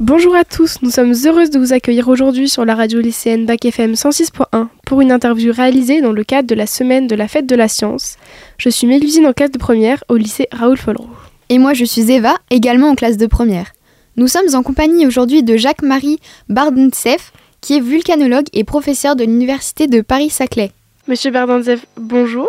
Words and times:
Bonjour 0.00 0.36
à 0.36 0.44
tous, 0.44 0.80
nous 0.82 0.92
sommes 0.92 1.12
heureuses 1.26 1.50
de 1.50 1.58
vous 1.58 1.72
accueillir 1.72 2.06
aujourd'hui 2.06 2.48
sur 2.48 2.64
la 2.64 2.76
radio 2.76 3.00
lycéenne 3.00 3.46
Bac 3.46 3.64
FM 3.64 3.94
106.1 3.94 4.68
pour 4.86 5.00
une 5.00 5.10
interview 5.10 5.52
réalisée 5.52 6.00
dans 6.00 6.12
le 6.12 6.22
cadre 6.22 6.46
de 6.46 6.54
la 6.54 6.68
semaine 6.68 7.08
de 7.08 7.16
la 7.16 7.26
fête 7.26 7.46
de 7.46 7.56
la 7.56 7.66
science. 7.66 8.16
Je 8.58 8.68
suis 8.68 8.86
Mélusine 8.86 9.26
en 9.26 9.32
classe 9.32 9.50
de 9.50 9.58
première 9.58 10.04
au 10.08 10.14
lycée 10.14 10.46
Raoul 10.52 10.76
Follereau. 10.76 11.08
Et 11.48 11.58
moi 11.58 11.74
je 11.74 11.84
suis 11.84 12.12
Eva, 12.12 12.36
également 12.50 12.90
en 12.90 12.94
classe 12.94 13.16
de 13.16 13.26
première. 13.26 13.72
Nous 14.16 14.28
sommes 14.28 14.54
en 14.54 14.62
compagnie 14.62 15.04
aujourd'hui 15.04 15.42
de 15.42 15.56
Jacques-Marie 15.56 16.20
Bardentsev, 16.48 17.32
qui 17.60 17.76
est 17.76 17.80
vulcanologue 17.80 18.46
et 18.52 18.62
professeur 18.62 19.16
de 19.16 19.24
l'université 19.24 19.88
de 19.88 20.00
Paris-Saclay. 20.00 20.70
Monsieur 21.08 21.32
Bardentsev, 21.32 21.80
bonjour. 21.96 22.48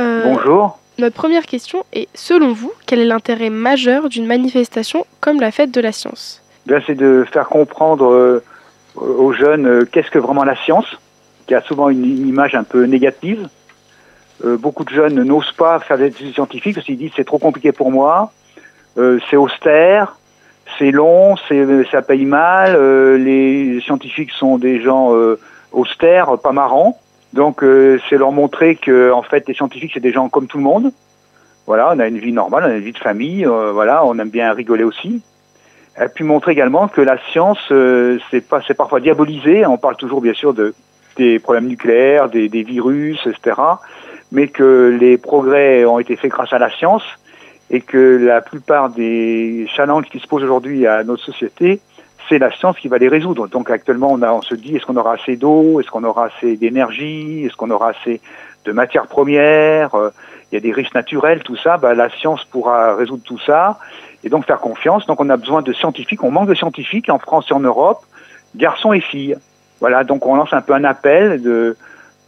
Euh, 0.00 0.34
bonjour. 0.34 0.78
Notre 0.98 1.16
première 1.16 1.46
question 1.46 1.82
est, 1.94 2.08
selon 2.12 2.52
vous, 2.52 2.72
quel 2.84 2.98
est 2.98 3.06
l'intérêt 3.06 3.48
majeur 3.48 4.10
d'une 4.10 4.26
manifestation 4.26 5.06
comme 5.22 5.40
la 5.40 5.50
fête 5.50 5.70
de 5.70 5.80
la 5.80 5.92
science? 5.92 6.39
Ben, 6.70 6.82
C'est 6.86 6.94
de 6.94 7.24
faire 7.30 7.48
comprendre 7.48 8.10
euh, 8.12 8.42
aux 8.96 9.32
jeunes 9.32 9.66
euh, 9.66 9.84
qu'est-ce 9.90 10.10
que 10.10 10.18
vraiment 10.18 10.44
la 10.44 10.56
science, 10.56 10.86
qui 11.46 11.54
a 11.54 11.60
souvent 11.60 11.88
une, 11.88 12.04
image 12.28 12.54
un 12.54 12.64
peu 12.64 12.84
négative. 12.84 13.48
beaucoup 14.42 14.84
de 14.84 14.90
jeunes 14.90 15.22
n'osent 15.22 15.52
pas 15.52 15.80
faire 15.80 15.98
des 15.98 16.06
études 16.06 16.32
scientifiques 16.32 16.74
parce 16.74 16.86
qu'ils 16.86 16.96
disent 16.96 17.12
c'est 17.16 17.26
trop 17.26 17.38
compliqué 17.38 17.72
pour 17.72 17.90
moi, 17.90 18.32
c'est 19.28 19.36
austère, 19.36 20.16
c'est 20.78 20.90
long, 20.90 21.36
ça 21.90 22.02
paye 22.02 22.24
mal, 22.24 22.74
euh, 22.76 23.16
les 23.18 23.80
scientifiques 23.80 24.30
sont 24.30 24.58
des 24.58 24.80
gens 24.80 25.14
euh, 25.14 25.38
austères, 25.72 26.38
pas 26.38 26.52
marrants. 26.52 26.98
Donc 27.32 27.62
euh, 27.62 28.00
c'est 28.08 28.16
leur 28.16 28.32
montrer 28.32 28.76
que 28.76 29.12
en 29.12 29.22
fait 29.22 29.46
les 29.46 29.54
scientifiques 29.54 29.92
c'est 29.94 30.00
des 30.00 30.12
gens 30.12 30.28
comme 30.28 30.46
tout 30.46 30.58
le 30.58 30.64
monde. 30.64 30.92
Voilà, 31.66 31.92
on 31.94 31.98
a 31.98 32.08
une 32.08 32.18
vie 32.18 32.32
normale, 32.32 32.64
on 32.64 32.70
a 32.70 32.76
une 32.76 32.82
vie 32.82 32.92
de 32.92 32.98
famille, 32.98 33.44
voilà, 33.44 34.04
on 34.04 34.18
aime 34.18 34.30
bien 34.30 34.52
rigoler 34.52 34.82
aussi. 34.82 35.22
Et 35.98 36.08
puis 36.14 36.24
montrer 36.24 36.52
également 36.52 36.88
que 36.88 37.00
la 37.00 37.18
science 37.30 37.58
c'est 38.30 38.46
pas 38.46 38.60
c'est 38.66 38.74
parfois 38.74 39.00
diabolisé, 39.00 39.66
on 39.66 39.78
parle 39.78 39.96
toujours 39.96 40.20
bien 40.20 40.34
sûr 40.34 40.54
de 40.54 40.74
des 41.16 41.38
problèmes 41.38 41.66
nucléaires, 41.66 42.28
des, 42.28 42.48
des 42.48 42.62
virus, 42.62 43.18
etc. 43.26 43.60
Mais 44.32 44.48
que 44.48 44.96
les 44.98 45.18
progrès 45.18 45.84
ont 45.84 45.98
été 45.98 46.16
faits 46.16 46.30
grâce 46.30 46.52
à 46.52 46.58
la 46.58 46.70
science 46.70 47.02
et 47.70 47.80
que 47.80 48.18
la 48.24 48.40
plupart 48.40 48.90
des 48.90 49.66
challenges 49.74 50.06
qui 50.10 50.18
se 50.18 50.26
posent 50.26 50.42
aujourd'hui 50.42 50.86
à 50.86 51.04
notre 51.04 51.22
société, 51.22 51.80
c'est 52.28 52.38
la 52.38 52.50
science 52.52 52.78
qui 52.78 52.88
va 52.88 52.98
les 52.98 53.08
résoudre. 53.08 53.48
Donc 53.48 53.70
actuellement, 53.70 54.12
on, 54.12 54.22
a, 54.22 54.32
on 54.32 54.42
se 54.42 54.54
dit, 54.54 54.76
est-ce 54.76 54.86
qu'on 54.86 54.96
aura 54.96 55.14
assez 55.14 55.36
d'eau, 55.36 55.80
est-ce 55.80 55.90
qu'on 55.90 56.04
aura 56.04 56.26
assez 56.26 56.56
d'énergie, 56.56 57.44
est-ce 57.44 57.56
qu'on 57.56 57.70
aura 57.70 57.90
assez 57.90 58.20
de 58.64 58.72
matières 58.72 59.06
premières, 59.06 59.94
euh, 59.94 60.10
il 60.50 60.56
y 60.56 60.58
a 60.58 60.60
des 60.60 60.72
risques 60.72 60.94
naturels, 60.94 61.42
tout 61.42 61.56
ça, 61.56 61.76
bah, 61.76 61.94
la 61.94 62.10
science 62.10 62.44
pourra 62.44 62.94
résoudre 62.94 63.22
tout 63.24 63.38
ça 63.38 63.78
et 64.24 64.28
donc 64.28 64.46
faire 64.46 64.60
confiance. 64.60 65.06
Donc 65.06 65.20
on 65.20 65.28
a 65.30 65.36
besoin 65.36 65.62
de 65.62 65.72
scientifiques, 65.72 66.22
on 66.22 66.30
manque 66.30 66.48
de 66.48 66.54
scientifiques 66.54 67.08
en 67.08 67.18
France 67.18 67.46
et 67.50 67.54
en 67.54 67.60
Europe, 67.60 68.04
garçons 68.54 68.92
et 68.92 69.00
filles. 69.00 69.36
Voilà, 69.80 70.04
donc 70.04 70.26
on 70.26 70.34
lance 70.34 70.52
un 70.52 70.60
peu 70.60 70.74
un 70.74 70.84
appel 70.84 71.42
de, 71.42 71.76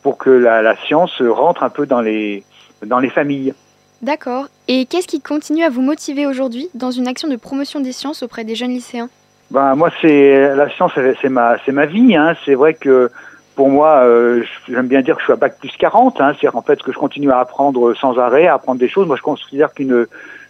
pour 0.02 0.16
que 0.18 0.30
la, 0.30 0.62
la 0.62 0.76
science 0.76 1.20
rentre 1.20 1.62
un 1.62 1.70
peu 1.70 1.86
dans 1.86 2.00
les, 2.00 2.44
dans 2.84 2.98
les 2.98 3.10
familles. 3.10 3.54
D'accord. 4.02 4.46
Et 4.66 4.86
qu'est-ce 4.86 5.06
qui 5.06 5.20
continue 5.20 5.62
à 5.62 5.70
vous 5.70 5.80
motiver 5.80 6.26
aujourd'hui 6.26 6.68
dans 6.74 6.90
une 6.90 7.06
action 7.06 7.28
de 7.28 7.36
promotion 7.36 7.80
des 7.80 7.92
sciences 7.92 8.22
auprès 8.22 8.44
des 8.44 8.56
jeunes 8.56 8.72
lycéens? 8.72 9.08
Ben, 9.52 9.76
Moi, 9.76 9.90
c'est 10.00 10.56
la 10.56 10.68
science, 10.70 10.92
c'est 11.20 11.28
ma, 11.28 11.56
ma 11.68 11.86
vie. 11.86 12.16
Hein. 12.16 12.34
C'est 12.44 12.54
vrai 12.54 12.74
que 12.74 13.10
pour 13.54 13.68
moi, 13.68 14.02
euh, 14.02 14.42
j'aime 14.68 14.88
bien 14.88 15.02
dire 15.02 15.14
que 15.14 15.20
je 15.20 15.26
suis 15.26 15.32
à 15.32 15.36
bac 15.36 15.58
plus 15.60 15.70
40. 15.78 16.20
Hein. 16.20 16.32
C'est-à-dire 16.32 16.56
en 16.56 16.62
fait 16.62 16.82
que 16.82 16.90
je 16.90 16.98
continue 16.98 17.30
à 17.30 17.38
apprendre 17.38 17.94
sans 17.94 18.18
arrêt, 18.18 18.48
à 18.48 18.54
apprendre 18.54 18.80
des 18.80 18.88
choses. 18.88 19.06
Moi, 19.06 19.16
je 19.16 19.22
considère 19.22 19.72
qu'une 19.72 20.06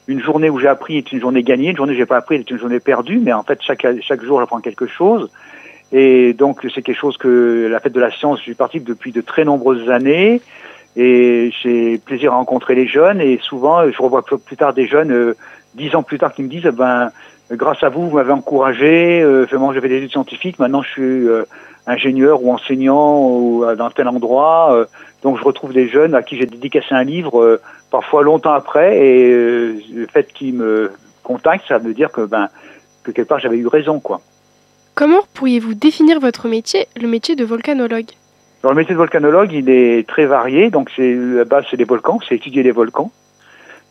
une 0.08 0.20
journée 0.20 0.50
où 0.50 0.58
j'ai 0.58 0.69
appris 0.69 0.97
est 0.98 1.12
une 1.12 1.20
journée 1.20 1.42
gagnée, 1.42 1.70
une 1.70 1.77
journée 1.77 1.92
où 1.92 1.97
j'ai 1.97 2.06
pas 2.06 2.17
appris 2.17 2.36
est 2.36 2.50
une 2.50 2.58
journée 2.58 2.81
perdue. 2.81 3.19
Mais 3.19 3.33
en 3.33 3.42
fait, 3.42 3.61
chaque, 3.62 3.86
chaque 4.00 4.22
jour, 4.22 4.41
j'apprends 4.41 4.61
quelque 4.61 4.86
chose. 4.86 5.31
Et 5.92 6.33
donc, 6.33 6.67
c'est 6.75 6.83
quelque 6.83 6.98
chose 6.98 7.19
que 7.19 7.69
la 7.70 7.78
fête 7.78 7.92
de 7.92 8.00
la 8.00 8.11
science, 8.11 8.41
je 8.45 8.53
parti 8.55 8.80
depuis 8.80 9.12
de 9.12 9.20
très 9.20 9.45
nombreuses 9.45 9.91
années. 9.91 10.41
Et 10.97 11.50
j'ai 11.62 11.98
plaisir 11.98 12.33
à 12.33 12.36
rencontrer 12.36 12.74
les 12.74 12.86
jeunes 12.86 13.20
et 13.20 13.39
souvent 13.42 13.91
je 13.91 14.02
revois 14.02 14.23
plus 14.23 14.57
tard 14.58 14.74
des 14.74 14.86
jeunes 14.86 15.11
euh, 15.11 15.36
dix 15.74 15.95
ans 15.95 16.02
plus 16.02 16.18
tard 16.18 16.35
qui 16.35 16.42
me 16.42 16.48
disent 16.48 16.67
ben 16.67 17.11
grâce 17.51 17.83
à 17.83 17.89
vous 17.89 18.11
vous 18.11 18.17
m'avez 18.17 18.33
encouragé, 18.33 19.23
euh, 19.23 19.46
j'avais 19.48 19.89
des 19.89 19.96
études 19.96 20.11
scientifiques, 20.11 20.58
maintenant 20.58 20.83
je 20.83 20.91
suis 20.91 21.02
euh, 21.29 21.45
ingénieur 21.86 22.45
ou 22.45 22.52
enseignant 22.52 23.27
ou 23.27 23.64
dans 23.74 23.89
tel 23.89 24.07
endroit. 24.07 24.86
donc 25.23 25.39
je 25.39 25.45
retrouve 25.45 25.73
des 25.73 25.89
jeunes 25.89 26.14
à 26.14 26.23
qui 26.23 26.36
j'ai 26.36 26.45
dédicacé 26.45 26.89
un 26.91 27.05
livre 27.05 27.58
parfois 27.92 28.25
longtemps 28.25 28.55
après 28.55 28.98
et 28.98 29.30
le 29.30 30.07
fait 30.13 30.33
qu'ils 30.33 30.55
me 30.55 30.91
contactent, 31.23 31.69
ça 31.69 31.79
veut 31.79 31.95
dire 31.95 32.11
que 32.11 32.23
ben 32.23 32.48
que 33.05 33.13
quelque 33.13 33.29
part 33.29 33.39
j'avais 33.39 33.58
eu 33.58 33.69
raison 33.69 34.01
quoi. 34.01 34.20
Comment 34.95 35.20
pourriez-vous 35.35 35.75
définir 35.75 36.19
votre 36.19 36.48
métier, 36.48 36.86
le 37.01 37.08
métier 37.08 37.36
de 37.36 37.45
volcanologue? 37.45 38.11
Alors, 38.63 38.75
le 38.75 38.79
métier 38.79 38.95
de 38.95 38.98
volcanologue, 38.98 39.53
il 39.53 39.70
est 39.70 40.07
très 40.07 40.27
varié. 40.27 40.70
Donc, 40.70 40.91
c'est 40.95 41.14
la 41.14 41.45
base, 41.45 41.64
c'est 41.70 41.77
les 41.77 41.85
volcans, 41.85 42.20
c'est 42.29 42.36
étudier 42.36 42.63
les 42.63 42.70
volcans. 42.70 43.11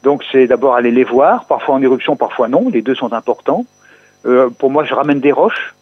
Donc, 0.04 0.24
c'est 0.32 0.48
d'abord 0.48 0.76
aller 0.76 0.92
les 0.92 1.04
voir, 1.04 1.46
parfois 1.46 1.76
en 1.76 1.82
éruption, 1.82 2.16
parfois 2.16 2.48
non. 2.48 2.70
Les 2.70 2.82
deux 2.82 2.96
sont 2.96 3.12
importants. 3.14 3.66
Euh, 4.26 4.50
pour 4.50 4.70
moi, 4.70 4.86
je 4.86 4.94
ramène 4.94 5.20
des 5.20 5.32
roches. 5.32 5.74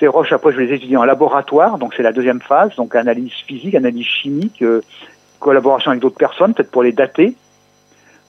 Ces 0.00 0.08
roches, 0.08 0.32
après, 0.32 0.52
je 0.52 0.60
les 0.60 0.74
étudie 0.74 0.96
en 0.96 1.04
laboratoire. 1.04 1.78
Donc, 1.78 1.92
c'est 1.94 2.02
la 2.02 2.12
deuxième 2.12 2.40
phase. 2.40 2.74
Donc, 2.76 2.96
analyse 2.96 3.32
physique, 3.46 3.74
analyse 3.74 4.06
chimique, 4.06 4.62
euh, 4.62 4.80
collaboration 5.42 5.90
avec 5.90 6.00
d'autres 6.00 6.16
personnes, 6.16 6.54
peut-être 6.54 6.70
pour 6.70 6.82
les 6.82 6.92
dater. 6.92 7.34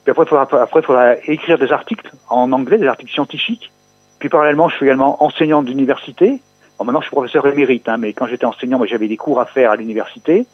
Puis 0.04 0.10
après, 0.10 0.24
il 0.24 0.82
faudra, 0.82 1.14
écrire 1.26 1.58
des 1.58 1.72
articles 1.72 2.10
en 2.28 2.52
anglais, 2.52 2.76
des 2.76 2.86
articles 2.86 3.12
scientifiques. 3.12 3.72
Puis 4.18 4.28
parallèlement, 4.28 4.68
je 4.68 4.76
suis 4.76 4.86
également 4.86 5.22
enseignant 5.24 5.62
d'université. 5.62 6.40
Bon, 6.78 6.84
maintenant, 6.84 7.00
je 7.00 7.06
suis 7.06 7.14
professeur 7.14 7.46
émérite, 7.46 7.88
hein, 7.88 7.96
mais 7.96 8.12
quand 8.12 8.26
j'étais 8.26 8.44
enseignant, 8.44 8.78
moi, 8.78 8.86
j'avais 8.86 9.08
des 9.08 9.16
cours 9.16 9.40
à 9.40 9.46
faire 9.46 9.70
à 9.70 9.76
l'université. 9.76 10.46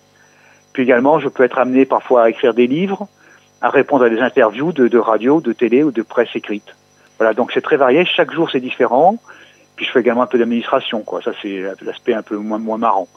Puis 0.72 0.84
également, 0.84 1.18
je 1.18 1.28
peux 1.28 1.42
être 1.42 1.58
amené 1.58 1.84
parfois 1.84 2.24
à 2.24 2.28
écrire 2.30 2.54
des 2.54 2.68
livres, 2.68 3.08
à 3.60 3.70
répondre 3.70 4.04
à 4.04 4.08
des 4.08 4.20
interviews 4.20 4.72
de, 4.72 4.86
de 4.86 4.98
radio, 4.98 5.40
de 5.40 5.52
télé 5.52 5.82
ou 5.82 5.90
de 5.90 6.02
presse 6.02 6.34
écrite. 6.34 6.76
Voilà, 7.18 7.34
donc 7.34 7.50
c'est 7.52 7.60
très 7.60 7.76
varié. 7.76 8.04
Chaque 8.04 8.30
jour, 8.32 8.48
c'est 8.50 8.60
différent. 8.60 9.16
Puis 9.76 9.86
je 9.86 9.90
fais 9.90 10.00
également 10.00 10.22
un 10.22 10.26
peu 10.26 10.38
d'administration, 10.38 11.00
quoi. 11.02 11.22
Ça, 11.22 11.32
c'est 11.42 11.62
l'aspect 11.82 12.14
un 12.14 12.22
peu 12.22 12.36
moins, 12.36 12.58
moins 12.58 12.78
marrant. 12.78 13.08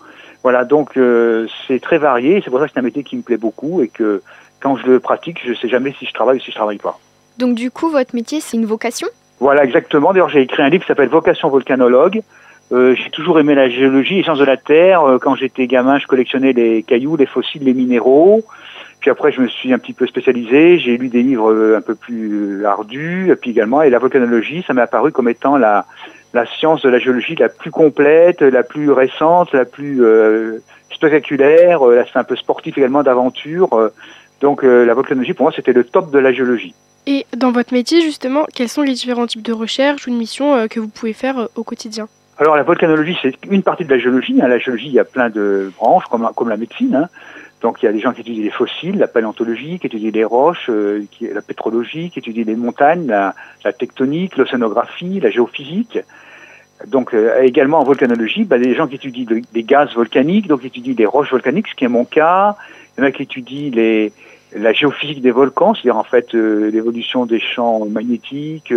Voilà, 0.44 0.66
donc 0.66 0.98
euh, 0.98 1.48
c'est 1.68 1.82
très 1.82 1.98
varié. 1.98 2.42
C'est 2.44 2.52
pour 2.52 2.60
ça 2.60 2.68
que 2.68 2.74
c'est 2.74 2.80
un 2.80 2.84
métier 2.84 3.04
qui 3.04 3.16
me 3.16 3.22
plaît 3.22 3.38
beaucoup 3.38 3.82
et 3.82 3.88
que 3.88 4.22
quand 4.60 4.76
je 4.76 4.86
le 4.86 5.00
pratique, 5.00 5.40
je 5.44 5.52
ne 5.52 5.56
sais 5.56 5.70
jamais 5.70 5.94
si 5.98 6.06
je 6.06 6.14
travaille 6.14 6.38
ou 6.38 6.42
si 6.42 6.52
je 6.52 6.56
travaille 6.56 6.78
pas. 6.78 7.00
Donc 7.38 7.56
du 7.56 7.72
coup, 7.72 7.90
votre 7.90 8.14
métier, 8.14 8.42
c'est 8.42 8.58
une 8.58 8.66
vocation? 8.66 9.08
Voilà, 9.40 9.64
exactement. 9.64 10.12
D'ailleurs, 10.12 10.30
j'ai 10.30 10.42
écrit 10.42 10.62
un 10.62 10.70
livre 10.70 10.84
qui 10.84 10.88
s'appelle 10.88 11.10
Vocation 11.10 11.50
volcanologue 11.50 12.22
euh, 12.72 12.96
j'ai 12.96 13.12
toujours 13.12 13.40
aimé 13.40 13.54
la 13.54 13.70
géologie, 13.70 14.16
les 14.16 14.24
sciences 14.24 14.40
de 14.40 14.46
la 14.46 14.58
Terre. 14.58 15.04
Euh, 15.04 15.20
quand 15.20 15.36
j'étais 15.36 15.68
gamin, 15.68 16.00
je 16.00 16.08
collectionnais 16.08 16.54
les 16.54 16.82
cailloux, 16.82 17.18
les 17.18 17.26
fossiles, 17.28 17.64
les 17.64 17.74
minéraux. 17.74 18.42
Puis 19.00 19.12
après, 19.12 19.32
je 19.32 19.42
me 19.42 19.48
suis 19.48 19.74
un 19.74 19.78
petit 19.78 19.94
peu 19.94 20.08
spécialisé. 20.08 20.80
J'ai 20.80 20.98
lu 20.98 21.10
des 21.10 21.22
livres 21.22 21.76
un 21.76 21.82
peu 21.82 21.94
plus 21.94 22.66
ardus. 22.66 23.30
Et 23.32 23.36
puis 23.36 23.52
également, 23.52 23.84
et 23.84 23.90
la 23.90 24.00
volcanologie, 24.00 24.64
ça 24.66 24.74
m'est 24.74 24.82
apparu 24.82 25.12
comme 25.12 25.30
étant 25.30 25.58
la, 25.58 25.86
la 26.34 26.46
science 26.46 26.82
de 26.82 26.90
la 26.90 27.00
géologie 27.00 27.36
la 27.36 27.50
plus 27.50 27.72
complète, 27.72 28.42
la 28.42 28.64
plus 28.64 28.92
récente, 28.92 29.54
la 29.54 29.66
plus 29.66 30.02
spectaculaire. 30.92 31.84
Là, 31.86 32.06
c'est 32.12 32.18
un 32.18 32.24
peu 32.24 32.36
sportif 32.36 32.78
également 32.78 33.04
d'aventure. 33.04 33.92
donc, 34.42 34.64
la 34.64 34.94
volcanologie, 34.94 35.34
pour 35.34 35.44
moi, 35.44 35.54
c'était 35.56 35.74
le 35.74 35.84
top 35.84 36.12
de 36.12 36.20
la 36.20 36.34
géologie. 36.34 36.74
Et 37.06 37.26
dans 37.38 37.52
votre 37.52 37.74
métier, 37.74 38.02
justement, 38.02 38.46
quels 38.54 38.70
sont 38.70 38.82
les 38.82 38.94
différents 38.94 39.28
types 39.28 39.44
de 39.44 39.54
recherches 39.54 40.08
ou 40.08 40.10
de 40.10 40.16
missions 40.16 40.68
que 40.68 40.80
vous 40.80 40.88
pouvez 40.88 41.14
faire 41.14 41.50
au 41.56 41.64
quotidien? 41.64 42.08
Alors 42.40 42.56
la 42.56 42.64
volcanologie, 42.64 43.18
c'est 43.22 43.36
une 43.50 43.62
partie 43.62 43.86
de 43.86 43.90
la 43.92 44.00
géologie. 44.00 44.42
Hein. 44.42 44.48
La 44.48 44.58
géologie, 44.58 44.88
il 44.88 44.94
y 44.94 45.00
a 45.00 45.06
plein 45.06 45.30
de 45.30 45.72
branches, 45.78 46.06
comme, 46.10 46.28
comme 46.36 46.50
la 46.50 46.58
médecine. 46.58 46.96
Hein. 46.96 47.10
Donc 47.64 47.82
il 47.82 47.86
y 47.86 47.90
a 47.90 47.92
des 47.92 48.00
gens 48.00 48.14
qui 48.14 48.22
étudient 48.22 48.44
les 48.44 48.52
fossiles, 48.52 48.98
la 48.98 49.08
paléontologie, 49.08 49.80
qui 49.80 49.88
étudient 49.88 50.12
les 50.12 50.26
roches, 50.26 50.70
euh, 50.70 51.06
la 51.22 51.42
pétrologie, 51.42 52.12
qui 52.12 52.20
étudient 52.20 52.44
les 52.46 52.56
montagnes, 52.56 53.08
la, 53.08 53.34
tectonique, 53.74 54.38
l'océanographie, 54.38 55.20
la 55.20 55.32
géophysique. 55.32 55.98
Donc 56.88 57.14
euh, 57.14 57.42
également 57.42 57.80
en 57.80 57.84
volcanologie, 57.84 58.44
bah, 58.44 58.60
des 58.60 58.76
gens 58.76 58.88
qui 58.88 58.96
étudient 58.96 59.26
les 59.54 59.64
gaz 59.64 59.94
volcaniques, 59.96 60.48
donc 60.48 60.62
qui 60.62 60.68
étudient 60.68 60.94
les 60.98 61.06
roches 61.06 61.32
volcaniques, 61.32 61.70
ce 61.70 61.76
qui 61.76 61.86
est 61.86 61.90
mon 61.90 62.06
cas. 62.06 62.56
Il 62.98 63.02
y 63.02 63.04
en 63.04 63.08
a 63.08 63.12
qui 63.12 63.24
étudient 63.24 63.72
la 64.56 64.74
géophysique 64.74 65.22
des 65.22 65.32
volcans, 65.32 65.74
c'est-à-dire 65.74 65.98
en 65.98 66.04
fait 66.04 66.36
euh, 66.36 66.70
l'évolution 66.70 67.26
des 67.26 67.40
champs 67.40 67.86
magnétiques, 67.86 68.74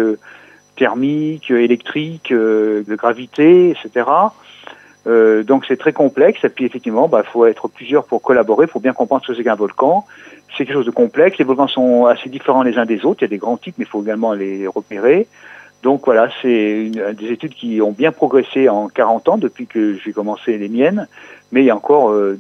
thermique, 0.77 1.51
électrique, 1.51 2.31
euh, 2.31 2.85
de 2.87 2.95
gravité, 2.95 3.71
etc. 3.71 4.07
Euh, 5.07 5.45
donc 5.45 5.65
c'est 5.67 5.77
très 5.77 5.93
complexe 5.93 6.45
et 6.45 6.49
puis 6.49 6.65
effectivement, 6.65 7.07
il 7.07 7.11
bah, 7.11 7.23
faut 7.23 7.47
être 7.47 7.69
plusieurs 7.69 8.05
pour 8.05 8.23
collaborer, 8.23 8.67
pour 8.67 8.81
bien 8.81 8.93
comprendre 8.93 9.23
ce 9.23 9.29
que 9.29 9.35
c'est 9.37 9.45
qu'un 9.45 9.55
volcan. 9.55 10.05
C'est 10.57 10.65
quelque 10.65 10.75
chose 10.75 10.87
de 10.87 10.91
complexe. 10.91 11.39
Les 11.39 11.45
volcans 11.45 11.69
sont 11.69 12.07
assez 12.07 12.29
différents 12.29 12.63
les 12.63 12.79
uns 12.79 12.87
des 12.87 13.05
autres. 13.05 13.23
Il 13.23 13.25
y 13.25 13.27
a 13.27 13.29
des 13.29 13.39
grands 13.39 13.57
types, 13.57 13.77
mais 13.79 13.85
il 13.85 13.89
faut 13.89 14.03
également 14.03 14.33
les 14.33 14.67
repérer. 14.67 15.27
Donc 15.83 16.03
voilà, 16.07 16.29
c'est 16.43 16.91
des 16.91 17.31
études 17.31 17.55
qui 17.55 17.81
ont 17.81 17.93
bien 17.93 18.11
progressé 18.11 18.69
en 18.69 18.89
40 18.89 19.29
ans 19.29 19.39
depuis 19.39 19.67
que 19.67 19.97
j'ai 19.97 20.13
commencé 20.13 20.59
les 20.59 20.69
miennes, 20.69 21.07
mais 21.53 21.63
il 21.63 21.67
y 21.67 21.71
a 21.71 21.77
encore 21.77 22.11
euh, 22.11 22.37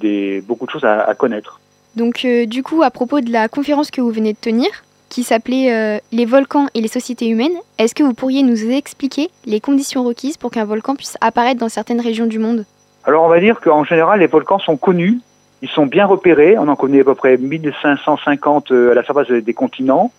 beaucoup 0.46 0.66
de 0.66 0.70
choses 0.70 0.84
à 0.84 1.14
connaître. 1.14 1.60
Donc 1.94 2.26
du 2.26 2.62
coup, 2.62 2.82
à 2.82 2.90
propos 2.90 3.20
de 3.20 3.30
la 3.30 3.48
conférence 3.48 3.90
que 3.90 4.00
vous 4.00 4.10
venez 4.10 4.32
de 4.32 4.38
tenir, 4.38 4.68
qui 5.16 5.22
s'appelait 5.22 5.72
euh, 5.72 5.98
Les 6.12 6.26
volcans 6.26 6.66
et 6.74 6.82
les 6.82 6.88
sociétés 6.88 7.26
humaines. 7.26 7.56
Est-ce 7.78 7.94
que 7.94 8.02
vous 8.02 8.12
pourriez 8.12 8.42
nous 8.42 8.70
expliquer 8.70 9.30
les 9.46 9.60
conditions 9.60 10.04
requises 10.04 10.36
pour 10.36 10.50
qu'un 10.50 10.66
volcan 10.66 10.94
puisse 10.94 11.16
apparaître 11.22 11.58
dans 11.58 11.70
certaines 11.70 12.02
régions 12.02 12.26
du 12.26 12.38
monde? 12.38 12.66
Alors 13.04 13.24
on 13.24 13.28
va 13.28 13.40
dire 13.40 13.58
qu'en 13.60 13.82
général 13.82 14.20
les 14.20 14.26
volcans 14.26 14.58
sont 14.58 14.76
connus, 14.76 15.20
ils 15.62 15.70
sont 15.70 15.86
bien 15.86 16.04
repérés, 16.04 16.58
on 16.58 16.68
en 16.68 16.76
connaît 16.76 17.00
à 17.00 17.04
peu 17.04 17.14
près 17.14 17.38
1550 17.38 18.70
à 18.72 18.92
la 18.92 19.02
surface 19.02 19.28
des 19.28 19.54
continents. 19.54 20.12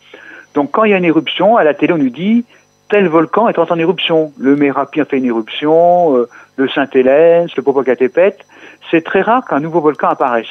Donc 0.56 0.72
quand 0.72 0.84
il 0.84 0.90
y 0.90 0.94
a 0.96 0.98
une 0.98 1.06
éruption, 1.06 1.58
à 1.58 1.64
la 1.64 1.76
télé 1.76 1.94
on 1.94 2.00
nous 2.00 2.10
dit 2.10 2.44
tel 2.90 3.08
volcan 3.08 3.50
est 3.50 3.60
en 3.60 3.78
éruption. 3.78 4.34
Le 4.40 4.56
Mérapi 4.56 5.00
a 5.00 5.06
fait 5.06 5.20
une 5.20 5.26
éruption, 5.26 6.18
euh, 6.18 6.28
le 6.56 6.68
Saint-Hélène, 6.70 7.50
le 7.56 7.62
Popocatépetl. 7.62 8.44
C'est 8.90 9.04
très 9.04 9.22
rare 9.22 9.46
qu'un 9.46 9.60
nouveau 9.60 9.80
volcan 9.80 10.08
apparaisse. 10.08 10.48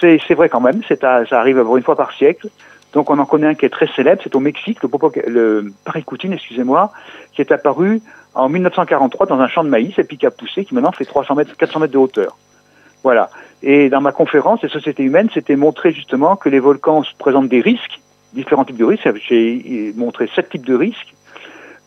C'est 0.00 0.34
vrai 0.34 0.48
quand 0.48 0.60
même, 0.60 0.80
ça 0.88 1.38
arrive 1.38 1.58
une 1.58 1.82
fois 1.82 1.96
par 1.96 2.12
siècle. 2.12 2.48
Donc 2.92 3.10
on 3.10 3.18
en 3.18 3.26
connaît 3.26 3.48
un 3.48 3.54
qui 3.54 3.66
est 3.66 3.70
très 3.70 3.88
célèbre, 3.88 4.20
c'est 4.24 4.34
au 4.34 4.40
Mexique, 4.40 4.82
le, 4.82 4.88
Popoc 4.88 5.20
le 5.26 5.72
Paricoutine, 5.84 6.32
excusez-moi, 6.32 6.90
qui 7.32 7.42
est 7.42 7.52
apparu 7.52 8.00
en 8.34 8.48
1943 8.48 9.26
dans 9.26 9.40
un 9.40 9.48
champ 9.48 9.64
de 9.64 9.68
maïs 9.68 9.98
et 9.98 10.04
puis 10.04 10.16
qui 10.16 10.26
a 10.26 10.30
poussé, 10.30 10.64
qui 10.64 10.74
maintenant 10.74 10.92
fait 10.92 11.04
300 11.04 11.34
mètres, 11.34 11.56
400 11.56 11.80
mètres 11.80 11.92
de 11.92 11.98
hauteur. 11.98 12.36
Voilà. 13.02 13.30
Et 13.62 13.90
dans 13.90 14.00
ma 14.00 14.12
conférence, 14.12 14.62
les 14.62 14.68
sociétés 14.68 15.02
humaines, 15.02 15.28
c'était 15.32 15.56
montré 15.56 15.92
justement 15.92 16.36
que 16.36 16.48
les 16.48 16.60
volcans 16.60 17.02
présentent 17.18 17.48
des 17.48 17.60
risques, 17.60 18.00
différents 18.32 18.64
types 18.64 18.76
de 18.76 18.84
risques. 18.84 19.08
J'ai 19.28 19.92
montré 19.96 20.28
sept 20.34 20.50
types 20.50 20.66
de 20.66 20.74
risques 20.74 21.14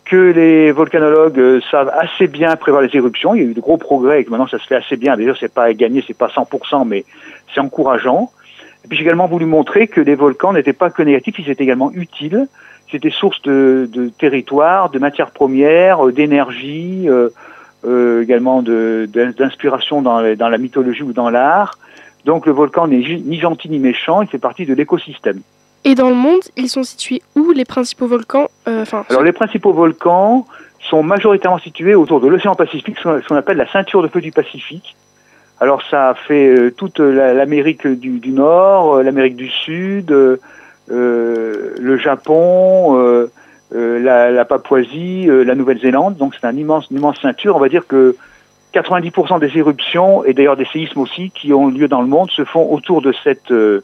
que 0.06 0.18
les 0.18 0.72
volcanologues 0.72 1.40
euh, 1.40 1.62
savent 1.72 1.92
assez 1.94 2.28
bien 2.28 2.56
prévoir 2.58 2.84
les 2.84 2.94
éruptions. 2.94 3.34
Il 3.34 3.42
y 3.42 3.46
a 3.46 3.50
eu 3.50 3.54
de 3.54 3.62
gros 3.62 3.78
progrès 3.78 4.20
et 4.22 4.26
que 4.26 4.30
maintenant 4.30 4.48
ça 4.48 4.60
se 4.60 4.68
fait 4.68 4.76
assez 4.76 4.98
bien. 4.98 5.16
D'ailleurs, 5.16 5.38
c'est 5.40 5.54
pas 5.54 5.74
gagné, 5.74 6.04
c'est 6.06 6.18
pas 6.18 6.28
100%, 6.28 6.86
mais 6.86 7.06
c'est 7.54 7.62
encourageant. 7.62 8.30
Et 8.84 8.88
puis 8.88 8.98
j'ai 8.98 9.04
également 9.04 9.28
voulu 9.28 9.46
montrer 9.46 9.88
que 9.88 10.02
les 10.02 10.16
volcans 10.16 10.54
n'étaient 10.54 10.74
pas 10.74 10.90
que 10.90 11.04
négatifs, 11.04 11.38
ils 11.40 11.50
étaient 11.50 11.64
également 11.64 11.92
utiles. 11.92 12.48
C'était 12.92 13.10
source 13.10 13.42
de, 13.44 13.90
de, 13.92 14.10
territoire, 14.10 14.90
de 14.90 15.00
matières 15.00 15.32
premières, 15.32 16.06
euh, 16.06 16.12
d'énergie, 16.12 17.08
euh, 17.08 17.30
euh, 17.86 18.22
également 18.22 18.62
d'inspiration 18.62 20.02
dans, 20.02 20.36
dans 20.36 20.50
la 20.50 20.58
mythologie 20.58 21.04
ou 21.04 21.14
dans 21.14 21.30
l'art. 21.30 21.78
Donc 22.26 22.46
le 22.46 22.52
volcan 22.52 22.88
n'est 22.88 22.98
ni 22.98 23.40
gentil 23.40 23.70
ni 23.70 23.80
méchant, 23.80 24.22
il 24.22 24.28
fait 24.28 24.38
partie 24.38 24.66
de 24.66 24.74
l'écosystème. 24.74 25.42
Et 25.84 25.96
dans 25.96 26.10
le 26.10 26.16
monde, 26.16 26.42
ils 26.58 26.70
sont 26.70 26.84
situés 26.84 27.22
où 27.36 27.52
les 27.52 27.66
principaux 27.66 28.08
volcans 28.08 28.48
euh, 28.68 28.86
Alors 29.10 29.24
les 29.24 29.32
principaux 29.32 29.74
volcans 29.74 30.46
sont 30.80 31.02
majoritairement 31.02 31.58
situés 31.58 31.96
autour 31.96 32.22
de 32.22 32.28
l'océan 32.28 32.56
Pacifique, 32.56 32.98
ce 33.02 33.28
qu'on 33.28 33.36
appelle 33.36 33.58
la 33.58 33.72
ceinture 33.72 34.04
de 34.04 34.08
feu 34.08 34.22
du 34.22 34.32
Pacifique. 34.32 34.96
Alors 35.62 35.84
ça 35.92 36.16
fait 36.28 36.48
euh, 36.48 36.72
toute 36.72 37.00
l'Amérique 37.00 37.86
du, 37.86 38.32
Nord, 38.32 38.96
euh, 38.96 39.04
l'Amérique 39.04 39.36
du 39.36 39.48
Sud, 39.48 40.12
euh, 40.12 40.38
le 40.90 41.98
Japon, 41.98 43.28
la, 43.72 44.46
Papouasie, 44.46 45.28
la 45.28 45.54
Nouvelle-Zélande. 45.54 46.18
Donc 46.18 46.34
c'est 46.34 46.48
un 46.48 46.58
immense, 46.58 46.88
une 46.90 46.98
immense 46.98 47.22
ceinture. 47.22 47.56
On 47.56 47.60
va 47.60 47.70
dire 47.70 47.86
que 47.86 48.16
90% 48.74 49.40
des 49.40 49.56
éruptions 49.56 50.26
et 50.26 50.34
d'ailleurs 50.34 50.58
des 50.58 50.66
séismes 50.66 51.00
aussi 51.00 51.30
qui 51.30 51.54
ont 51.54 51.68
lieu 51.68 51.88
dans 51.88 52.02
le 52.02 52.08
monde 52.08 52.32
se 52.32 52.44
font 52.44 52.74
autour 52.74 53.04
de 53.04 53.14
cette 53.24 53.52
de 53.52 53.84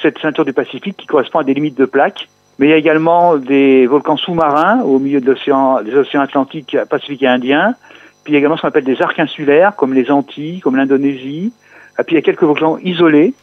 cette 0.00 0.20
ceinture 0.20 0.44
du 0.44 0.52
Pacifique 0.52 0.96
qui 0.96 1.06
correspond 1.06 1.40
à 1.40 1.44
des 1.44 1.52
limites 1.52 1.76
de 1.76 1.84
plaques. 1.84 2.28
Mais 2.60 2.68
il 2.68 2.70
y 2.70 2.74
a 2.74 2.76
également 2.76 3.36
des 3.36 3.88
volcans 3.88 4.16
sous-marins 4.16 4.82
au 4.82 5.00
milieu 5.00 5.20
de 5.20 5.34
des 5.82 5.96
océans 5.96 6.20
Atlantiques, 6.20 6.76
Pacifique 6.88 7.24
et 7.24 7.26
Indien. 7.26 7.74
Puis 8.24 8.32
il 8.32 8.34
y 8.34 8.36
a 8.36 8.38
également 8.38 8.56
ce 8.56 8.62
qu'on 8.62 8.68
appelle 8.68 8.84
des 8.84 9.00
arcs 9.02 9.18
insulaires, 9.18 9.74
comme 9.76 9.94
les 9.94 10.10
Antilles, 10.10 10.60
comme 10.60 10.76
l'Indonésie. 10.76 11.52
Et 11.98 12.02
puis 12.04 12.14
il 12.14 12.18
y 12.18 12.18
a 12.18 12.22
quelques 12.22 12.42
volcans 12.42 12.78
isolés, 12.78 13.34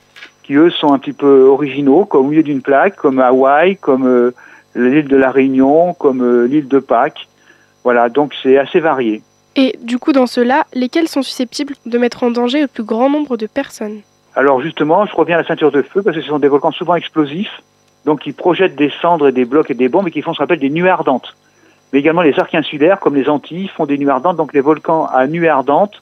qui 0.43 0.55
eux 0.55 0.69
sont 0.69 0.93
un 0.93 0.99
petit 0.99 1.13
peu 1.13 1.43
originaux, 1.43 2.05
comme 2.05 2.25
au 2.25 2.29
milieu 2.29 2.43
d'une 2.43 2.61
plaque, 2.61 2.95
comme 2.95 3.19
Hawaï, 3.19 3.75
comme 3.77 4.07
euh, 4.07 4.31
l'île 4.75 5.07
de 5.07 5.17
la 5.17 5.31
Réunion, 5.31 5.93
comme 5.93 6.21
euh, 6.21 6.47
l'île 6.47 6.67
de 6.67 6.79
Pâques. 6.79 7.27
Voilà, 7.83 8.09
donc 8.09 8.33
c'est 8.41 8.57
assez 8.57 8.79
varié. 8.79 9.21
Et 9.55 9.77
du 9.81 9.97
coup, 9.97 10.13
dans 10.13 10.27
ceux-là, 10.27 10.65
lesquels 10.73 11.07
sont 11.07 11.21
susceptibles 11.21 11.75
de 11.85 11.97
mettre 11.97 12.23
en 12.23 12.31
danger 12.31 12.61
le 12.61 12.67
plus 12.67 12.83
grand 12.83 13.09
nombre 13.09 13.35
de 13.35 13.47
personnes? 13.47 14.01
Alors 14.35 14.61
justement, 14.61 15.05
je 15.05 15.15
reviens 15.15 15.35
à 15.35 15.41
la 15.41 15.47
ceinture 15.47 15.71
de 15.71 15.81
feu 15.81 16.01
parce 16.01 16.15
que 16.15 16.21
ce 16.21 16.29
sont 16.29 16.39
des 16.39 16.47
volcans 16.47 16.71
souvent 16.71 16.95
explosifs, 16.95 17.61
donc 18.05 18.21
qui 18.21 18.31
projettent 18.31 18.75
des 18.75 18.91
cendres 19.01 19.27
et 19.27 19.31
des 19.31 19.45
blocs 19.45 19.69
et 19.69 19.73
des 19.73 19.89
bombes 19.89 20.07
et 20.07 20.11
qui 20.11 20.21
font 20.21 20.33
ce 20.33 20.37
qu'on 20.37 20.45
appelle 20.45 20.59
des 20.59 20.69
nuées 20.69 20.89
ardentes. 20.89 21.35
Mais 21.91 21.99
également 21.99 22.21
les 22.21 22.37
arcs 22.39 22.53
insulaires, 22.53 22.99
comme 22.99 23.15
les 23.15 23.29
Antilles, 23.29 23.67
font 23.67 23.85
des 23.85 23.97
nuées 23.97 24.11
ardentes. 24.11 24.37
Donc 24.37 24.53
les 24.53 24.61
volcans 24.61 25.05
à 25.05 25.27
nuées 25.27 25.49
ardentes 25.49 26.01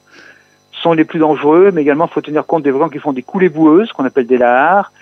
sont 0.82 0.92
les 0.92 1.04
plus 1.04 1.18
dangereux, 1.18 1.70
mais 1.72 1.82
également 1.82 2.06
il 2.06 2.12
faut 2.12 2.20
tenir 2.20 2.46
compte 2.46 2.62
des 2.62 2.70
volcans 2.70 2.88
qui 2.88 2.98
font 2.98 3.12
des 3.12 3.22
coulées 3.22 3.48
boueuses, 3.48 3.92
qu'on 3.92 4.04
appelle 4.04 4.26
des 4.26 4.38
lahars, 4.38 4.92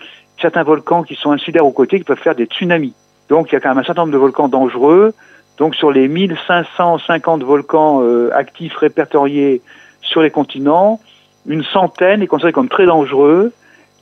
certains 0.41 0.63
volcans 0.63 1.03
qui 1.03 1.15
sont 1.15 1.33
insulaires 1.33 1.67
aux 1.67 1.73
côtés, 1.73 1.99
qui 1.99 2.05
peuvent 2.05 2.19
faire 2.19 2.35
des 2.35 2.47
tsunamis. 2.47 2.95
Donc 3.29 3.51
il 3.51 3.55
y 3.55 3.57
a 3.57 3.61
quand 3.61 3.69
même 3.71 3.79
un 3.79 3.85
certain 3.85 4.03
nombre 4.03 4.13
de 4.13 4.19
volcans 4.19 4.49
dangereux. 4.49 5.13
Donc 5.59 5.75
sur 5.75 5.91
les 5.91 6.09
1550 6.09 7.43
volcans 7.43 8.03
euh, 8.03 8.31
actifs 8.35 8.77
répertoriés 8.77 9.63
sur 10.03 10.23
les 10.23 10.31
continents, 10.31 11.01
une 11.47 11.65
centaine 11.65 12.23
est 12.23 12.27
considérée 12.27 12.53
comme 12.53 12.69
très 12.69 12.87
dangereux 12.87 13.53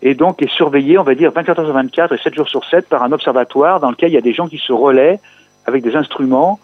et 0.02 0.14
donc 0.14 0.42
est 0.42 0.50
surveillé, 0.50 0.98
on 0.98 1.02
va 1.02 1.14
dire, 1.14 1.30
24 1.32 1.60
heures 1.60 1.66
sur 1.66 1.74
24 1.74 2.12
et 2.12 2.18
7 2.18 2.34
jours 2.34 2.48
sur 2.48 2.64
7 2.64 2.88
par 2.88 3.02
un 3.02 3.12
observatoire 3.12 3.80
dans 3.80 3.90
lequel 3.90 4.10
il 4.10 4.14
y 4.14 4.18
a 4.18 4.22
des 4.22 4.32
gens 4.34 4.48
qui 4.48 4.58
se 4.58 4.72
relaient 4.72 5.20
avec 5.66 5.82
des 5.82 5.96
instruments 5.96 6.58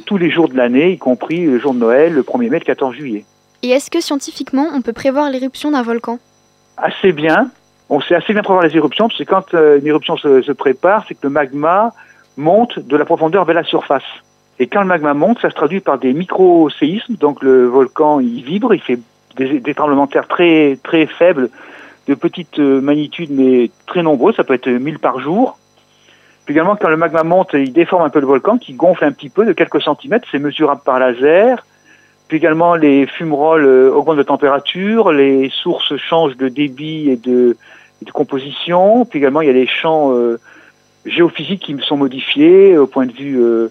tous 0.00 0.16
les 0.16 0.30
jours 0.30 0.48
de 0.48 0.56
l'année, 0.56 0.92
y 0.92 0.98
compris 0.98 1.44
le 1.44 1.58
jour 1.58 1.74
de 1.74 1.78
Noël, 1.78 2.12
le 2.12 2.22
1er 2.22 2.50
mai, 2.50 2.58
le 2.58 2.64
14 2.64 2.94
juillet. 2.94 3.24
Et 3.62 3.70
est-ce 3.70 3.90
que 3.90 4.00
scientifiquement, 4.00 4.66
on 4.74 4.82
peut 4.82 4.92
prévoir 4.92 5.30
l'éruption 5.30 5.70
d'un 5.70 5.82
volcan? 5.82 6.18
Assez 6.76 7.12
bien. 7.12 7.50
On 7.88 8.00
sait 8.00 8.14
assez 8.14 8.32
bien 8.32 8.42
prévoir 8.42 8.64
les 8.64 8.74
éruptions, 8.76 9.08
parce 9.08 9.18
que 9.18 9.24
quand 9.24 9.54
euh, 9.54 9.78
une 9.78 9.86
éruption 9.86 10.16
se, 10.16 10.42
se 10.42 10.52
prépare, 10.52 11.04
c'est 11.06 11.14
que 11.14 11.20
le 11.24 11.30
magma 11.30 11.92
monte 12.36 12.78
de 12.78 12.96
la 12.96 13.04
profondeur 13.04 13.44
vers 13.44 13.54
la 13.54 13.64
surface. 13.64 14.02
Et 14.58 14.66
quand 14.66 14.80
le 14.80 14.86
magma 14.86 15.14
monte, 15.14 15.40
ça 15.40 15.50
se 15.50 15.54
traduit 15.54 15.80
par 15.80 15.98
des 15.98 16.12
micro-séismes, 16.12 17.16
donc 17.16 17.42
le 17.42 17.66
volcan 17.66 18.20
il 18.20 18.42
vibre, 18.42 18.74
il 18.74 18.80
fait 18.80 18.98
des, 19.36 19.60
des, 19.60 19.74
tremblements 19.74 20.06
de 20.06 20.10
terre 20.10 20.28
très, 20.28 20.78
très 20.82 21.06
faibles, 21.06 21.50
de 22.06 22.14
petite 22.14 22.58
euh, 22.58 22.80
magnitude, 22.80 23.30
mais 23.30 23.70
très 23.86 24.02
nombreux, 24.02 24.32
ça 24.32 24.44
peut 24.44 24.54
être 24.54 24.68
1000 24.68 24.98
par 24.98 25.20
jour. 25.20 25.58
Puis 26.44 26.54
également, 26.54 26.76
quand 26.76 26.88
le 26.88 26.96
magma 26.96 27.22
monte, 27.22 27.50
il 27.54 27.72
déforme 27.72 28.02
un 28.02 28.10
peu 28.10 28.20
le 28.20 28.26
volcan, 28.26 28.58
qui 28.58 28.74
gonfle 28.74 29.04
un 29.04 29.12
petit 29.12 29.28
peu 29.28 29.46
de 29.46 29.52
quelques 29.52 29.80
centimètres, 29.80 30.26
c'est 30.30 30.38
mesurable 30.38 30.80
par 30.84 30.98
laser. 30.98 31.64
Puis 32.28 32.38
également, 32.38 32.74
les 32.74 33.06
fumerolles 33.06 33.64
euh, 33.64 33.92
augmentent 33.92 34.18
de 34.18 34.22
température, 34.22 35.12
les 35.12 35.50
sources 35.50 35.96
changent 35.96 36.36
de 36.36 36.48
débit 36.48 37.10
et 37.10 37.16
de, 37.16 37.56
composition. 38.12 39.04
Puis 39.04 39.20
également, 39.20 39.42
il 39.42 39.46
y 39.46 39.50
a 39.50 39.54
les 39.54 39.68
champs 39.68 40.12
euh, 40.12 40.40
géophysiques 41.06 41.62
qui 41.62 41.76
sont 41.86 41.96
modifiés 41.96 42.76
au 42.76 42.86
point 42.86 43.06
de 43.06 43.12
vue 43.12 43.40
euh, 43.40 43.68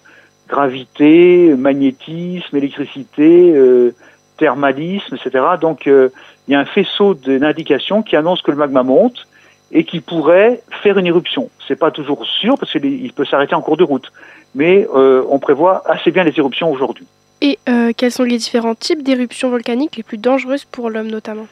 gravité, 0.47 1.53
magnétisme, 1.57 2.55
électricité, 2.55 3.51
euh, 3.55 3.95
thermalisme, 4.37 5.15
etc. 5.15 5.45
Donc 5.59 5.87
euh, 5.87 6.09
il 6.47 6.51
y 6.51 6.55
a 6.55 6.59
un 6.59 6.65
faisceau 6.65 7.13
d'indications 7.13 8.03
qui 8.03 8.15
annonce 8.15 8.41
que 8.41 8.51
le 8.51 8.57
magma 8.57 8.83
monte 8.83 9.27
et 9.71 9.83
qui 9.83 10.01
pourrait 10.01 10.61
faire 10.83 10.97
une 10.97 11.07
éruption. 11.07 11.49
C'est 11.67 11.75
pas 11.75 11.91
toujours 11.91 12.25
sûr 12.25 12.57
parce 12.59 12.71
qu'il 12.71 13.13
peut 13.13 13.25
s'arrêter 13.25 13.55
en 13.55 13.61
cours 13.61 13.77
de 13.77 13.83
route, 13.83 14.11
mais 14.55 14.87
euh, 14.93 15.23
on 15.29 15.39
prévoit 15.39 15.83
assez 15.89 16.11
bien 16.11 16.23
les 16.23 16.33
éruptions 16.37 16.71
aujourd'hui. 16.71 17.05
Et 17.41 17.57
euh, 17.69 17.91
quels 17.95 18.11
sont 18.11 18.23
les 18.23 18.37
différents 18.37 18.75
types 18.75 19.03
d'éruptions 19.03 19.49
volcaniques 19.49 19.95
les 19.95 20.03
plus 20.03 20.17
dangereuses 20.17 20.65
pour 20.65 20.89
l'homme 20.89 21.09
notamment? 21.09 21.47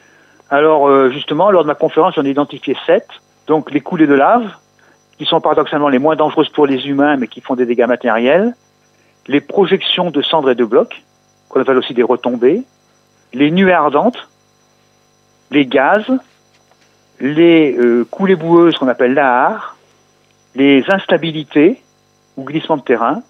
Alors 0.50 0.88
euh, 0.88 1.10
justement, 1.10 1.50
lors 1.50 1.62
de 1.62 1.68
ma 1.68 1.74
conférence, 1.74 2.14
j'en 2.14 2.24
ai 2.24 2.30
identifié 2.30 2.76
sept. 2.86 3.06
Donc 3.46 3.72
les 3.72 3.80
coulées 3.80 4.06
de 4.06 4.14
lave, 4.14 4.52
qui 5.18 5.24
sont 5.24 5.40
paradoxalement 5.40 5.88
les 5.88 5.98
moins 5.98 6.16
dangereuses 6.16 6.50
pour 6.50 6.66
les 6.66 6.86
humains, 6.86 7.16
mais 7.16 7.26
qui 7.26 7.40
font 7.40 7.56
des 7.56 7.66
dégâts 7.66 7.86
matériels. 7.86 8.54
Les 9.26 9.40
projections 9.40 10.10
de 10.10 10.22
cendres 10.22 10.50
et 10.50 10.54
de 10.54 10.64
blocs, 10.64 11.02
qu'on 11.48 11.60
appelle 11.60 11.76
aussi 11.76 11.94
des 11.94 12.02
retombées 12.02 12.62
les 13.32 13.50
nuées 13.50 13.72
ardentes, 13.72 14.28
les 15.50 15.66
gaz, 15.66 16.04
les 17.20 17.76
euh, 17.76 18.04
coulées 18.10 18.36
boueuses 18.36 18.76
qu'on 18.78 18.88
appelle 18.88 19.14
lahar, 19.14 19.76
les 20.54 20.84
instabilités 20.88 21.80
ou 22.36 22.44
glissements 22.44 22.78
de 22.78 22.82
terrain 22.82 23.22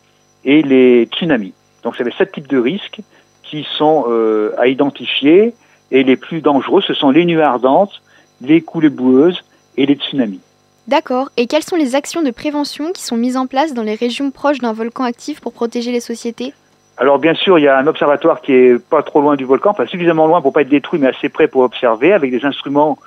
et 0.44 0.62
les 0.62 1.04
tsunamis. 1.06 1.52
Donc, 1.82 1.96
ça 1.96 2.02
avait 2.02 2.12
sept 2.12 2.32
types 2.32 2.48
de 2.48 2.58
risques 2.58 3.00
qui 3.42 3.66
sont 3.76 4.04
euh, 4.08 4.54
à 4.58 4.68
identifier 4.68 5.54
et 5.90 6.04
les 6.04 6.16
plus 6.16 6.40
dangereux, 6.40 6.82
ce 6.82 6.94
sont 6.94 7.10
les 7.10 7.24
nuées 7.24 7.42
ardentes, 7.42 8.00
les 8.40 8.60
coulées 8.60 8.90
boueuses 8.90 9.42
et 9.76 9.86
les 9.86 9.94
tsunamis. 9.94 10.40
D'accord. 10.86 11.30
Et 11.36 11.46
quelles 11.46 11.64
sont 11.64 11.76
les 11.76 11.94
actions 11.94 12.22
de 12.22 12.30
prévention 12.30 12.92
qui 12.92 13.02
sont 13.02 13.16
mises 13.16 13.36
en 13.36 13.46
place 13.46 13.74
dans 13.74 13.82
les 13.82 13.94
régions 13.94 14.30
proches 14.30 14.58
d'un 14.58 14.72
volcan 14.72 15.04
actif 15.04 15.40
pour 15.40 15.52
protéger 15.52 15.92
les 15.92 16.00
sociétés? 16.00 16.54
Alors 16.96 17.18
bien 17.18 17.34
sûr, 17.34 17.58
il 17.58 17.62
y 17.62 17.68
a 17.68 17.78
un 17.78 17.86
observatoire 17.86 18.40
qui 18.40 18.52
est 18.52 18.78
pas 18.78 19.02
trop 19.02 19.20
loin 19.20 19.36
du 19.36 19.44
volcan, 19.44 19.72
pas 19.72 19.86
suffisamment 19.86 20.26
loin 20.26 20.42
pour 20.42 20.52
pas 20.52 20.62
être 20.62 20.68
détruit, 20.68 21.00
mais 21.00 21.08
assez 21.08 21.28
près 21.28 21.48
pour 21.48 21.62
observer, 21.62 22.12
avec 22.12 22.30
des 22.30 22.44
instruments 22.44 22.98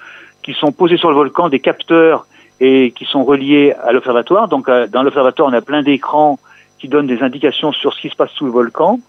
qui 0.44 0.54
sont 0.54 0.72
posés 0.72 0.98
sur 0.98 1.10
le 1.10 1.16
volcan, 1.16 1.50
des 1.50 1.60
capteurs 1.60 2.28
et 2.60 2.92
qui 2.92 3.06
sont 3.06 3.24
reliés 3.24 3.74
à 3.84 3.92
l'observatoire. 3.92 4.48
Donc 4.48 4.70
euh, 4.70 4.88
dans 4.88 5.04
l'observatoire, 5.04 5.50
on 5.50 5.54
a 5.54 5.62
plein 5.62 5.82
d'écrans 5.82 6.40
qui 6.80 6.88
donnent 6.88 7.08
des 7.08 7.22
indications 7.22 7.72
sur 7.72 7.94
ce 7.94 8.02
qui 8.02 8.10
se 8.10 8.16
passe 8.16 8.32
sous 8.32 8.46
le 8.46 8.52
volcan. 8.52 9.00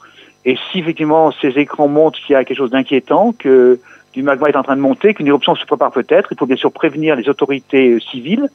Et 0.45 0.57
si 0.71 0.79
effectivement 0.79 1.33
ces 1.41 1.59
écrans 1.59 1.89
montrent 1.89 2.19
qu'il 2.21 2.33
y 2.33 2.37
a 2.37 2.45
quelque 2.45 2.59
chose 2.59 2.71
d'inquiétant, 2.71 3.33
que 3.33 3.81
du 4.13 4.23
magma 4.23 4.49
est 4.49 4.57
en 4.57 4.63
train 4.63 4.77
de 4.77 4.81
monter, 4.81 5.13
qu'une 5.15 5.27
éruption 5.27 5.55
se 5.57 5.67
prépare 5.67 5.91
peut-être, 5.91 6.29
il 6.33 6.39
faut 6.39 6.47
bien 6.47 6.57
sûr 6.57 6.73
prévenir 6.73 7.17
les 7.17 7.29
autorités 7.29 7.99
civiles 8.11 8.49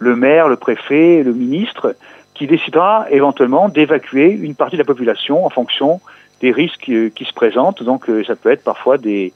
le 0.00 0.16
maire, 0.16 0.48
le 0.48 0.56
préfet, 0.56 1.22
le 1.22 1.32
ministre, 1.32 1.94
qui 2.34 2.46
décidera 2.46 3.06
éventuellement 3.10 3.68
d'évacuer 3.68 4.32
une 4.32 4.54
partie 4.54 4.76
de 4.76 4.80
la 4.80 4.86
population 4.86 5.44
en 5.44 5.50
fonction 5.50 6.00
des 6.40 6.50
risques 6.52 6.88
euh, 6.88 7.10
qui 7.10 7.26
se 7.26 7.34
présentent. 7.34 7.82
Donc 7.82 8.08
euh, 8.08 8.24
ça 8.24 8.34
peut 8.34 8.50
être 8.50 8.64
parfois 8.64 8.96
des, 8.96 9.34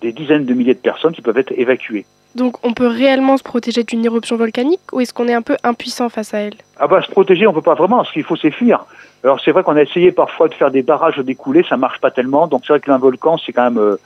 des 0.00 0.12
dizaines 0.12 0.46
de 0.46 0.54
milliers 0.54 0.74
de 0.74 0.80
personnes 0.80 1.12
qui 1.12 1.20
peuvent 1.20 1.36
être 1.36 1.52
évacuées. 1.56 2.06
Donc 2.34 2.64
on 2.64 2.72
peut 2.72 2.86
réellement 2.86 3.36
se 3.36 3.42
protéger 3.42 3.84
d'une 3.84 4.04
éruption 4.04 4.36
volcanique 4.36 4.80
ou 4.92 5.00
est-ce 5.00 5.14
qu'on 5.14 5.28
est 5.28 5.34
un 5.34 5.42
peu 5.42 5.56
impuissant 5.64 6.08
face 6.08 6.34
à 6.34 6.38
elle? 6.38 6.54
Ah 6.78 6.86
bah 6.86 7.02
se 7.02 7.10
protéger 7.10 7.46
on 7.46 7.52
peut 7.52 7.62
pas 7.62 7.74
vraiment, 7.74 8.04
ce 8.04 8.12
qu'il 8.12 8.22
faut 8.22 8.36
c'est 8.36 8.50
fuir. 8.50 8.84
Alors 9.24 9.40
c'est 9.44 9.50
vrai 9.50 9.62
qu'on 9.62 9.76
a 9.76 9.82
essayé 9.82 10.12
parfois 10.12 10.48
de 10.48 10.54
faire 10.54 10.70
des 10.70 10.82
barrages 10.82 11.18
découlés, 11.18 11.64
ça 11.68 11.76
marche 11.76 12.00
pas 12.00 12.10
tellement. 12.10 12.46
Donc 12.46 12.62
c'est 12.66 12.72
vrai 12.72 12.80
qu'un 12.80 12.98
volcan 12.98 13.38
c'est 13.38 13.52
quand 13.52 13.64
même 13.64 13.78
euh, 13.78 13.96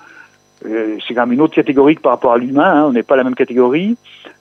euh, 0.66 0.96
c'est 1.06 1.14
quand 1.14 1.22
même 1.22 1.32
une 1.32 1.40
autre 1.40 1.54
catégorie 1.54 1.96
par 1.96 2.12
rapport 2.12 2.32
à 2.32 2.38
l'humain. 2.38 2.82
Hein, 2.82 2.84
on 2.86 2.92
n'est 2.92 3.02
pas 3.02 3.16
la 3.16 3.24
même 3.24 3.34
catégorie. 3.34 3.96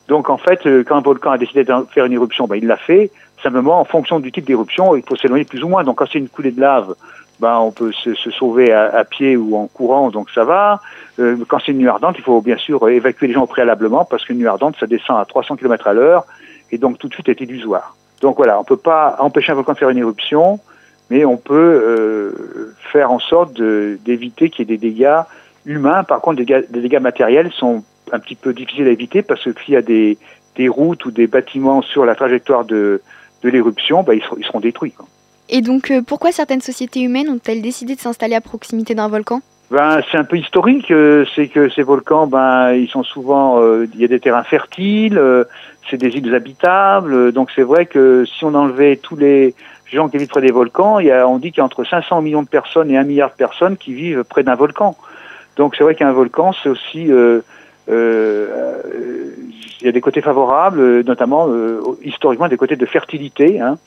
Donc 0.07 0.29
en 0.29 0.37
fait 0.37 0.65
euh, 0.67 0.83
quand 0.83 0.97
un 0.97 1.01
volcan 1.01 1.31
a 1.31 1.37
décidé 1.37 1.63
de 1.63 1.73
faire 1.93 2.05
une 2.05 2.13
éruption, 2.13 2.47
bah, 2.47 2.57
il 2.57 2.67
l'a 2.67 2.77
fait. 2.77 3.11
Simplement 3.41 3.79
en 3.79 3.85
fonction 3.85 4.19
du 4.19 4.31
type 4.31 4.45
d'éruption, 4.45 4.95
il 4.95 5.01
faut 5.01 5.15
s'éloigner 5.15 5.45
plus 5.45 5.63
ou 5.63 5.67
moins. 5.67 5.83
Donc 5.83 5.97
quand 5.97 6.05
c'est 6.11 6.19
une 6.19 6.29
coulée 6.29 6.51
de 6.51 6.61
lave, 6.61 6.93
ben, 7.41 7.57
on 7.57 7.71
peut 7.71 7.91
se, 7.91 8.13
sauver 8.13 8.71
à, 8.71 9.03
pied 9.03 9.35
ou 9.35 9.57
en 9.57 9.65
courant, 9.65 10.11
donc 10.11 10.29
ça 10.29 10.43
va. 10.43 10.79
Euh, 11.19 11.35
quand 11.47 11.57
c'est 11.65 11.71
une 11.71 11.79
nuit 11.79 11.87
ardente, 11.87 12.15
il 12.19 12.23
faut 12.23 12.39
bien 12.39 12.57
sûr 12.57 12.87
évacuer 12.87 13.27
les 13.27 13.33
gens 13.33 13.47
préalablement 13.47 14.05
parce 14.05 14.23
qu'une 14.23 14.37
nuit 14.37 14.47
ardente, 14.47 14.75
ça 14.79 14.85
descend 14.85 15.19
à 15.19 15.25
300 15.25 15.55
km 15.55 15.87
à 15.87 15.93
l'heure 15.93 16.25
et 16.71 16.77
donc 16.77 16.99
tout 16.99 17.07
de 17.07 17.13
suite 17.13 17.29
est 17.29 17.41
illusoire. 17.41 17.95
Donc 18.21 18.37
voilà, 18.37 18.59
on 18.59 18.63
peut 18.63 18.77
pas 18.77 19.15
empêcher 19.19 19.51
un 19.51 19.55
volcan 19.55 19.73
de 19.73 19.79
faire 19.79 19.89
une 19.89 19.97
éruption, 19.97 20.59
mais 21.09 21.25
on 21.25 21.37
peut 21.37 21.55
euh, 21.55 22.75
faire 22.93 23.11
en 23.11 23.19
sorte 23.19 23.59
d'éviter 23.59 24.51
qu'il 24.51 24.69
y 24.69 24.73
ait 24.73 24.77
des 24.77 24.89
dégâts 24.89 25.21
humains. 25.65 26.03
Par 26.03 26.21
contre, 26.21 26.41
les 26.41 26.81
dégâts, 26.81 27.01
matériels 27.01 27.51
sont 27.51 27.83
un 28.11 28.19
petit 28.19 28.35
peu 28.35 28.53
difficiles 28.53 28.87
à 28.87 28.91
éviter 28.91 29.23
parce 29.23 29.43
que 29.43 29.59
s'il 29.65 29.73
y 29.73 29.77
a 29.77 29.81
des, 29.81 30.17
routes 30.69 31.05
ou 31.05 31.11
des 31.11 31.25
bâtiments 31.25 31.81
sur 31.81 32.05
la 32.05 32.13
trajectoire 32.13 32.65
de, 32.65 33.01
l'éruption, 33.43 34.03
ben, 34.03 34.13
ils, 34.13 34.45
seront, 34.45 34.59
détruits. 34.59 34.93
Et 35.53 35.61
donc, 35.61 35.91
euh, 35.91 36.01
pourquoi 36.01 36.31
certaines 36.31 36.61
sociétés 36.61 37.01
humaines 37.01 37.27
ont-elles 37.29 37.61
décidé 37.61 37.95
de 37.95 37.99
s'installer 37.99 38.35
à 38.35 38.41
proximité 38.41 38.95
d'un 38.95 39.09
volcan? 39.09 39.41
Ben, 39.69 40.01
c'est 40.09 40.17
un 40.17 40.23
peu 40.23 40.37
historique, 40.37 40.89
euh, 40.91 41.25
c'est 41.35 41.47
que 41.47 41.67
ces 41.69 41.83
volcans, 41.83 42.25
ben, 42.25 42.71
ils 42.71 42.87
sont 42.87 43.03
souvent, 43.03 43.61
euh, 43.61 43.85
il 43.93 43.99
y 43.99 44.05
a 44.05 44.07
des 44.07 44.21
terrains 44.21 44.43
fertiles, 44.43 45.21
c'est 45.89 45.97
des 45.97 46.07
îles 46.07 46.33
habitables, 46.33 47.33
donc 47.33 47.51
c'est 47.53 47.63
vrai 47.63 47.85
que 47.85 48.23
si 48.25 48.45
on 48.45 48.53
enlevait 48.53 48.95
tous 48.95 49.17
les 49.17 49.53
gens 49.91 50.07
qui 50.07 50.17
vivent 50.17 50.29
près 50.29 50.41
des 50.41 50.51
volcans, 50.51 50.99
y 50.99 51.11
a, 51.11 51.27
on 51.27 51.37
dit 51.37 51.51
qu'il 51.51 51.57
y 51.57 51.61
a 51.61 51.65
entre 51.65 51.83
500 51.83 52.21
millions 52.21 52.43
de 52.43 52.47
personnes 52.47 52.89
et 52.89 52.97
1 52.97 53.03
milliard 53.03 53.31
de 53.31 53.35
personnes 53.35 53.75
qui 53.75 53.93
vivent 53.93 54.23
près 54.23 54.43
d'un 54.43 54.55
volcan. 54.55 54.95
Donc 55.57 55.75
c'est 55.77 55.83
vrai 55.83 55.95
qu'un 55.95 56.13
volcan, 56.13 56.53
c'est 56.63 56.69
aussi, 56.69 57.09
il 57.09 57.41
y 59.81 59.87
a 59.87 59.91
des 59.91 60.01
côtés 60.01 60.21
favorables, 60.21 61.01
notamment 61.01 61.47
historiquement 62.03 62.47
des 62.47 62.57
côtés 62.57 62.77
de 62.77 62.85
fertilité. 62.85 63.59
Hein 63.59 63.77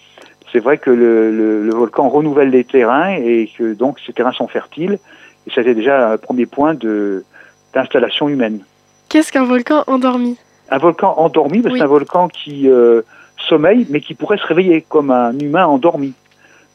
c'est 0.55 0.61
vrai 0.61 0.79
que 0.79 0.91
le, 0.91 1.33
le, 1.33 1.65
le, 1.65 1.75
volcan 1.75 2.09
renouvelle 2.09 2.51
les 2.51 2.63
terrains 2.63 3.17
et 3.17 3.51
que 3.59 3.75
donc 3.75 3.99
ces 4.07 4.13
terrains 4.13 4.33
sont 4.33 4.47
fertiles. 4.47 5.01
Et 5.47 5.51
ça 5.51 5.57
c'était 5.57 5.75
déjà 5.75 6.13
un 6.13 6.17
premier 6.17 6.47
point 6.47 6.75
d'installation 6.75 8.29
humaine. 8.29 8.61
Qu'est-ce 9.09 9.33
qu'un 9.33 9.45
volcan 9.45 9.83
endormi? 9.89 10.39
Un 10.71 10.79
volcan 10.79 11.15
endormi, 11.19 11.61
oui. 11.65 11.73
c'est 11.75 11.83
un 11.83 11.87
volcan 11.87 12.29
qui 12.29 12.71
euh, 12.71 13.03
sommeille, 13.49 13.87
mais 13.91 14.01
qui 14.01 14.15
pourrait 14.15 14.39
se 14.39 14.47
réveiller 14.47 14.83
comme 14.89 15.11
un 15.11 15.37
humain 15.41 15.67
endormi. 15.67 16.15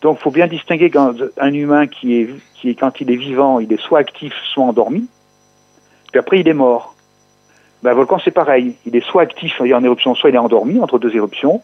Donc 0.01 0.17
il 0.19 0.23
faut 0.23 0.31
bien 0.31 0.47
distinguer 0.47 0.89
quand 0.89 1.13
un 1.37 1.53
humain 1.53 1.87
qui 1.87 2.19
est, 2.19 2.29
qui 2.55 2.71
est, 2.71 2.75
quand 2.75 2.99
il 2.99 3.09
est 3.09 3.15
vivant, 3.15 3.59
il 3.59 3.71
est 3.71 3.81
soit 3.81 3.99
actif, 3.99 4.33
soit 4.53 4.65
endormi, 4.65 5.07
puis 6.11 6.19
après 6.19 6.41
il 6.41 6.47
est 6.49 6.53
mort. 6.53 6.95
Ben, 7.81 7.91
un 7.91 7.93
volcan 7.93 8.19
c'est 8.23 8.31
pareil, 8.31 8.75
il 8.85 8.93
est 8.97 9.05
soit 9.05 9.21
actif, 9.21 9.53
il 9.63 9.71
est 9.71 9.73
en 9.73 9.83
éruption, 9.85 10.15
soit 10.15 10.31
il 10.31 10.35
est 10.35 10.39
endormi 10.39 10.81
entre 10.81 10.99
deux 10.99 11.15
éruptions, 11.15 11.61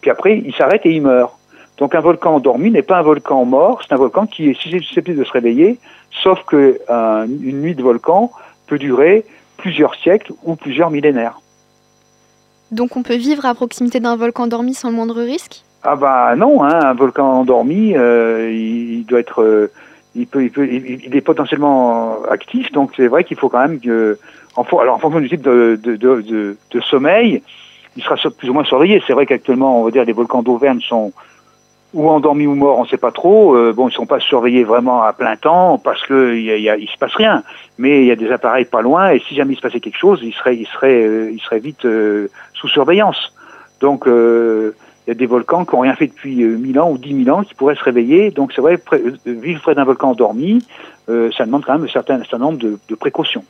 puis 0.00 0.10
après 0.12 0.38
il 0.38 0.54
s'arrête 0.54 0.86
et 0.86 0.92
il 0.92 1.02
meurt. 1.02 1.35
Donc 1.78 1.94
un 1.94 2.00
volcan 2.00 2.36
endormi 2.36 2.70
n'est 2.70 2.82
pas 2.82 2.98
un 2.98 3.02
volcan 3.02 3.44
mort, 3.44 3.82
c'est 3.82 3.92
un 3.92 3.98
volcan 3.98 4.26
qui 4.26 4.50
est 4.50 4.54
susceptible 4.54 5.18
de 5.18 5.24
se 5.24 5.32
réveiller, 5.32 5.78
sauf 6.10 6.42
que 6.44 6.80
euh, 6.88 7.26
une 7.26 7.60
nuit 7.60 7.74
de 7.74 7.82
volcan 7.82 8.30
peut 8.66 8.78
durer 8.78 9.24
plusieurs 9.58 9.94
siècles 9.96 10.32
ou 10.44 10.56
plusieurs 10.56 10.90
millénaires. 10.90 11.38
Donc 12.70 12.96
on 12.96 13.02
peut 13.02 13.16
vivre 13.16 13.44
à 13.44 13.54
proximité 13.54 14.00
d'un 14.00 14.16
volcan 14.16 14.44
endormi 14.44 14.74
sans 14.74 14.88
le 14.88 14.96
moindre 14.96 15.22
risque? 15.22 15.62
Ah 15.82 15.96
bah 15.96 16.34
non, 16.34 16.64
hein, 16.64 16.80
un 16.82 16.94
volcan 16.94 17.40
endormi, 17.40 17.94
euh, 17.94 18.50
il 18.50 19.04
doit 19.04 19.20
être, 19.20 19.42
euh, 19.42 19.70
il 20.14 20.26
peut, 20.26 20.42
il 20.42 20.50
peut, 20.50 20.66
il, 20.66 21.14
est 21.14 21.20
potentiellement 21.20 22.24
actif, 22.24 22.72
donc 22.72 22.92
c'est 22.96 23.06
vrai 23.06 23.22
qu'il 23.22 23.36
faut 23.36 23.48
quand 23.48 23.60
même 23.60 23.78
que, 23.78 24.18
en, 24.56 24.64
alors 24.78 24.96
en 24.96 24.98
fonction 24.98 25.20
du 25.20 25.28
type 25.28 25.42
de, 25.42 25.78
de, 25.80 25.94
de, 25.94 26.56
de 26.70 26.80
sommeil, 26.80 27.42
il 27.96 28.02
sera 28.02 28.16
plus 28.30 28.50
ou 28.50 28.52
moins 28.52 28.64
surveillé. 28.64 29.02
C'est 29.06 29.12
vrai 29.12 29.26
qu'actuellement, 29.26 29.80
on 29.80 29.84
va 29.84 29.90
dire, 29.90 30.04
les 30.04 30.12
volcans 30.12 30.42
d'Auvergne 30.42 30.80
sont 30.80 31.12
ou 31.94 32.08
endormis 32.08 32.46
ou 32.46 32.54
morts, 32.54 32.78
on 32.78 32.82
ne 32.82 32.88
sait 32.88 32.96
pas 32.96 33.12
trop. 33.12 33.54
Euh, 33.54 33.72
bon, 33.72 33.88
ils 33.88 33.92
sont 33.92 34.06
pas 34.06 34.20
surveillés 34.20 34.64
vraiment 34.64 35.02
à 35.02 35.12
plein 35.12 35.36
temps 35.36 35.78
parce 35.78 36.04
que 36.06 36.36
y 36.36 36.86
se 36.86 36.98
passe 36.98 37.14
rien. 37.14 37.42
Mais 37.78 38.02
il 38.02 38.06
y 38.06 38.10
a 38.10 38.16
des 38.16 38.30
appareils 38.30 38.64
pas 38.64 38.82
loin 38.82 39.10
et 39.10 39.20
si 39.20 39.34
jamais 39.34 39.54
il 39.54 39.56
se 39.56 39.62
passait 39.62 39.80
quelque 39.80 39.98
chose, 39.98 40.20
ils 40.22 40.32
seraient, 40.32 41.04
euh, 41.04 41.58
vite 41.58 41.84
euh, 41.84 42.28
sous 42.54 42.68
surveillance. 42.68 43.32
Donc 43.80 44.04
il 44.06 44.72
y 45.08 45.10
a 45.10 45.14
des 45.14 45.26
volcans 45.26 45.64
qui 45.64 45.74
n'ont 45.74 45.82
rien 45.82 45.94
fait 45.94 46.06
depuis 46.06 46.36
1000 46.36 46.80
ans 46.80 46.90
ou 46.90 46.98
10 46.98 47.24
000 47.24 47.36
ans 47.36 47.42
qui 47.42 47.54
pourraient 47.54 47.76
se 47.76 47.84
réveiller. 47.84 48.30
Donc 48.30 48.52
c'est 48.54 48.62
vrai, 48.62 48.78
vivre 49.26 49.60
près 49.60 49.74
d'un 49.74 49.84
volcan 49.84 50.10
endormi, 50.10 50.64
ça 51.06 51.44
demande 51.44 51.64
quand 51.64 51.74
même 51.74 51.84
un 51.84 51.88
certain, 51.88 52.38
nombre 52.38 52.58
de 52.58 52.94
précautions. 52.94 53.44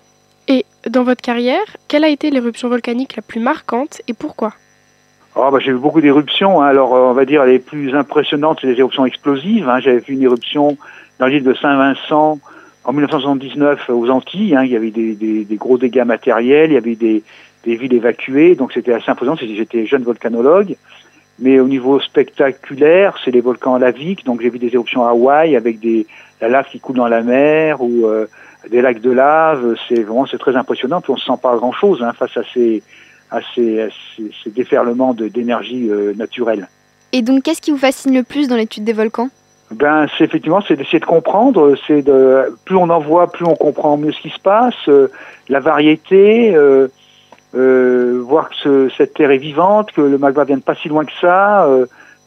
Et 0.49 0.64
dans 0.88 1.02
votre 1.02 1.23
carrière, 1.23 1.64
quelle 1.88 2.05
a 2.05 2.09
été 2.09 2.31
l'éruption 2.31 2.69
volcanique 2.69 3.16
la 3.16 3.23
plus 3.23 3.40
marquante 3.40 4.00
et 4.09 4.14
pourquoi? 4.14 4.52
Oh, 5.38 5.50
bah, 5.52 5.59
j'ai 5.61 5.71
vu 5.71 5.78
beaucoup 5.78 6.00
d'éruptions. 6.00 6.62
Hein. 6.62 6.66
Alors, 6.69 6.93
on 6.93 7.12
va 7.12 7.26
dire 7.26 7.45
les 7.45 7.59
plus 7.59 7.95
impressionnantes, 7.95 8.59
c'est 8.62 8.69
les 8.69 8.78
éruptions 8.78 9.05
explosives. 9.05 9.69
Hein. 9.69 9.81
J'avais 9.81 9.99
vu 9.99 10.14
une 10.14 10.23
éruption 10.23 10.78
dans 11.19 11.26
l'île 11.26 11.45
de 11.45 11.52
Saint-Vincent 11.52 12.38
en 12.85 12.93
1979 12.93 13.90
aux 13.90 14.09
Antilles. 14.09 14.57
Hein. 14.57 14.64
Il 14.64 14.71
y 14.71 14.76
avait 14.76 14.90
des, 14.90 15.14
des, 15.14 15.45
des, 15.45 15.57
gros 15.57 15.76
dégâts 15.76 16.05
matériels, 16.07 16.71
il 16.71 16.75
y 16.75 16.78
avait 16.78 16.95
des, 16.95 17.23
des 17.64 17.76
villes 17.76 17.93
évacuées, 17.93 18.55
donc 18.55 18.73
c'était 18.73 18.95
assez 18.95 19.11
imposant. 19.11 19.37
J'étais 19.37 19.85
jeune 19.85 20.05
volcanologue. 20.05 20.75
Mais 21.38 21.61
au 21.61 21.69
niveau 21.69 22.00
spectaculaire, 22.00 23.19
c'est 23.23 23.31
les 23.31 23.43
volcans 23.43 23.76
laviques. 23.76 24.25
Donc 24.25 24.40
j'ai 24.40 24.49
vu 24.49 24.59
des 24.59 24.73
éruptions 24.73 25.05
à 25.05 25.11
Hawaï 25.11 25.55
avec 25.55 25.81
des, 25.81 26.07
la 26.40 26.49
lave 26.49 26.66
qui 26.71 26.81
coule 26.81 26.97
dans 26.97 27.09
la 27.09 27.21
mer 27.21 27.83
ou 27.83 28.07
euh, 28.07 28.26
des 28.71 28.81
lacs 28.81 29.02
de 29.02 29.11
lave. 29.11 29.76
C'est 29.87 30.02
vraiment 30.02 30.25
c'est 30.25 30.38
très 30.38 30.57
impressionnant. 30.57 31.02
On 31.07 31.16
se 31.19 31.26
sent 31.26 31.38
pas 31.43 31.55
grand 31.57 31.73
chose 31.73 32.02
hein, 32.02 32.14
face 32.14 32.35
à 32.38 32.43
ces 32.55 32.83
à 33.30 33.40
ces, 33.54 33.83
à 33.83 33.88
ces, 34.16 34.30
ces 34.42 34.50
déferlements 34.50 35.14
d'énergie 35.14 35.88
euh, 35.90 36.14
naturelle. 36.14 36.68
Et 37.12 37.23
donc, 37.23 37.45
qu'est-ce 37.45 37.61
qui 37.61 37.71
vous 37.71 37.78
fascine 37.78 38.14
le 38.14 38.23
plus 38.23 38.49
dans 38.49 38.56
l'étude 38.56 38.85
des 38.85 38.92
volcans? 38.92 39.28
Ben, 39.71 40.06
c'est 40.16 40.25
effectivement, 40.25 40.61
c'est 40.66 40.76
d'essayer 40.76 41.00
de 41.00 41.06
comprendre. 41.06 41.75
C'est 41.87 42.02
de 42.02 42.54
plus 42.64 42.76
on 42.76 42.88
en 42.88 43.00
voit, 43.00 43.30
plus 43.30 43.45
on 43.45 43.56
comprend 43.56 43.97
mieux 43.97 44.12
ce 44.12 44.21
qui 44.21 44.30
se 44.30 44.38
passe, 44.38 44.75
euh, 44.88 45.11
la 45.49 45.59
variété, 45.59 46.54
euh, 46.54 46.88
euh, 47.56 48.23
voir 48.25 48.49
que 48.49 48.54
ce, 48.56 48.88
cette 48.97 49.14
terre 49.14 49.33
est 49.33 49.38
vivante, 49.38 49.90
que 49.92 50.02
le 50.02 50.18
magma 50.18 50.45
vient 50.45 50.56
de 50.56 50.62
pas 50.62 50.76
si 50.76 50.88
loin 50.88 51.04
que 51.04 51.12
ça, 51.21 51.68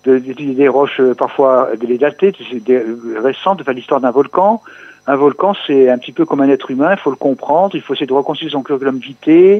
d'étudier 0.05 0.53
de, 0.53 0.57
des 0.57 0.67
roches 0.67 1.01
parfois 1.17 1.69
des 1.79 1.97
datées, 1.97 2.33
des, 2.51 2.83
récentes, 3.17 3.63
de 3.63 3.71
l'histoire 3.71 4.01
d'un 4.01 4.11
volcan. 4.11 4.61
Un 5.07 5.15
volcan, 5.15 5.53
c'est 5.65 5.89
un 5.89 5.97
petit 5.97 6.11
peu 6.11 6.25
comme 6.25 6.41
un 6.41 6.49
être 6.49 6.69
humain. 6.71 6.91
Il 6.91 6.99
faut 6.99 7.09
le 7.09 7.15
comprendre. 7.15 7.75
Il 7.75 7.81
faut 7.81 7.93
essayer 7.93 8.05
de 8.05 8.13
reconstituer 8.13 8.51
son 8.51 8.63
curriculum 8.63 8.97
vitae, 8.97 9.29
euh, 9.31 9.59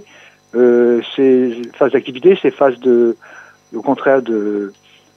ces 0.54 1.62
phases 1.74 1.92
d'activité, 1.92 2.38
ces 2.42 2.52
phases 2.52 2.80
de, 2.80 3.16
au 3.76 3.82
contraire 3.82 4.22
de, 4.22 4.74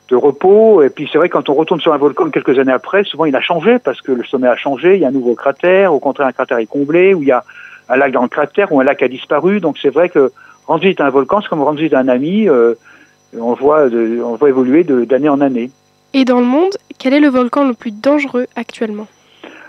de 0.08 0.16
repos. 0.16 0.82
Et 0.82 0.90
puis 0.90 1.08
c'est 1.10 1.18
vrai 1.18 1.28
quand 1.28 1.48
on 1.48 1.54
retourne 1.54 1.80
sur 1.80 1.92
un 1.92 1.98
volcan 1.98 2.30
quelques 2.30 2.58
années 2.58 2.72
après, 2.72 3.04
souvent 3.04 3.24
il 3.24 3.34
a 3.34 3.40
changé 3.40 3.78
parce 3.78 4.00
que 4.00 4.12
le 4.12 4.24
sommet 4.24 4.48
a 4.48 4.56
changé, 4.56 4.94
il 4.94 5.00
y 5.00 5.04
a 5.04 5.08
un 5.08 5.12
nouveau 5.12 5.34
cratère, 5.34 5.94
au 5.94 5.98
contraire 5.98 6.28
un 6.28 6.32
cratère 6.32 6.58
est 6.58 6.66
comblé, 6.66 7.14
ou 7.14 7.22
il 7.22 7.28
y 7.28 7.32
a 7.32 7.44
un 7.88 7.96
lac 7.96 8.12
dans 8.12 8.22
le 8.22 8.28
cratère, 8.28 8.72
ou 8.72 8.80
un 8.80 8.84
lac 8.84 9.02
a 9.02 9.08
disparu. 9.08 9.60
Donc 9.60 9.78
c'est 9.80 9.90
vrai 9.90 10.08
que 10.08 10.32
rendre 10.66 10.82
visite 10.82 11.00
à 11.00 11.06
un 11.06 11.10
volcan, 11.10 11.40
c'est 11.40 11.48
comme 11.48 11.62
rendre 11.62 11.78
visite 11.78 11.94
à 11.94 12.00
un 12.00 12.08
ami, 12.08 12.48
euh, 12.48 12.74
on, 13.38 13.54
voit 13.54 13.88
de, 13.88 14.20
on 14.22 14.36
voit 14.36 14.48
évoluer 14.48 14.84
d'année 14.84 15.28
en 15.28 15.40
année. 15.40 15.70
Et 16.14 16.24
dans 16.26 16.40
le 16.40 16.46
monde, 16.46 16.76
quel 16.98 17.14
est 17.14 17.20
le 17.20 17.28
volcan 17.28 17.66
le 17.66 17.72
plus 17.72 17.90
dangereux 17.90 18.46
actuellement? 18.54 19.06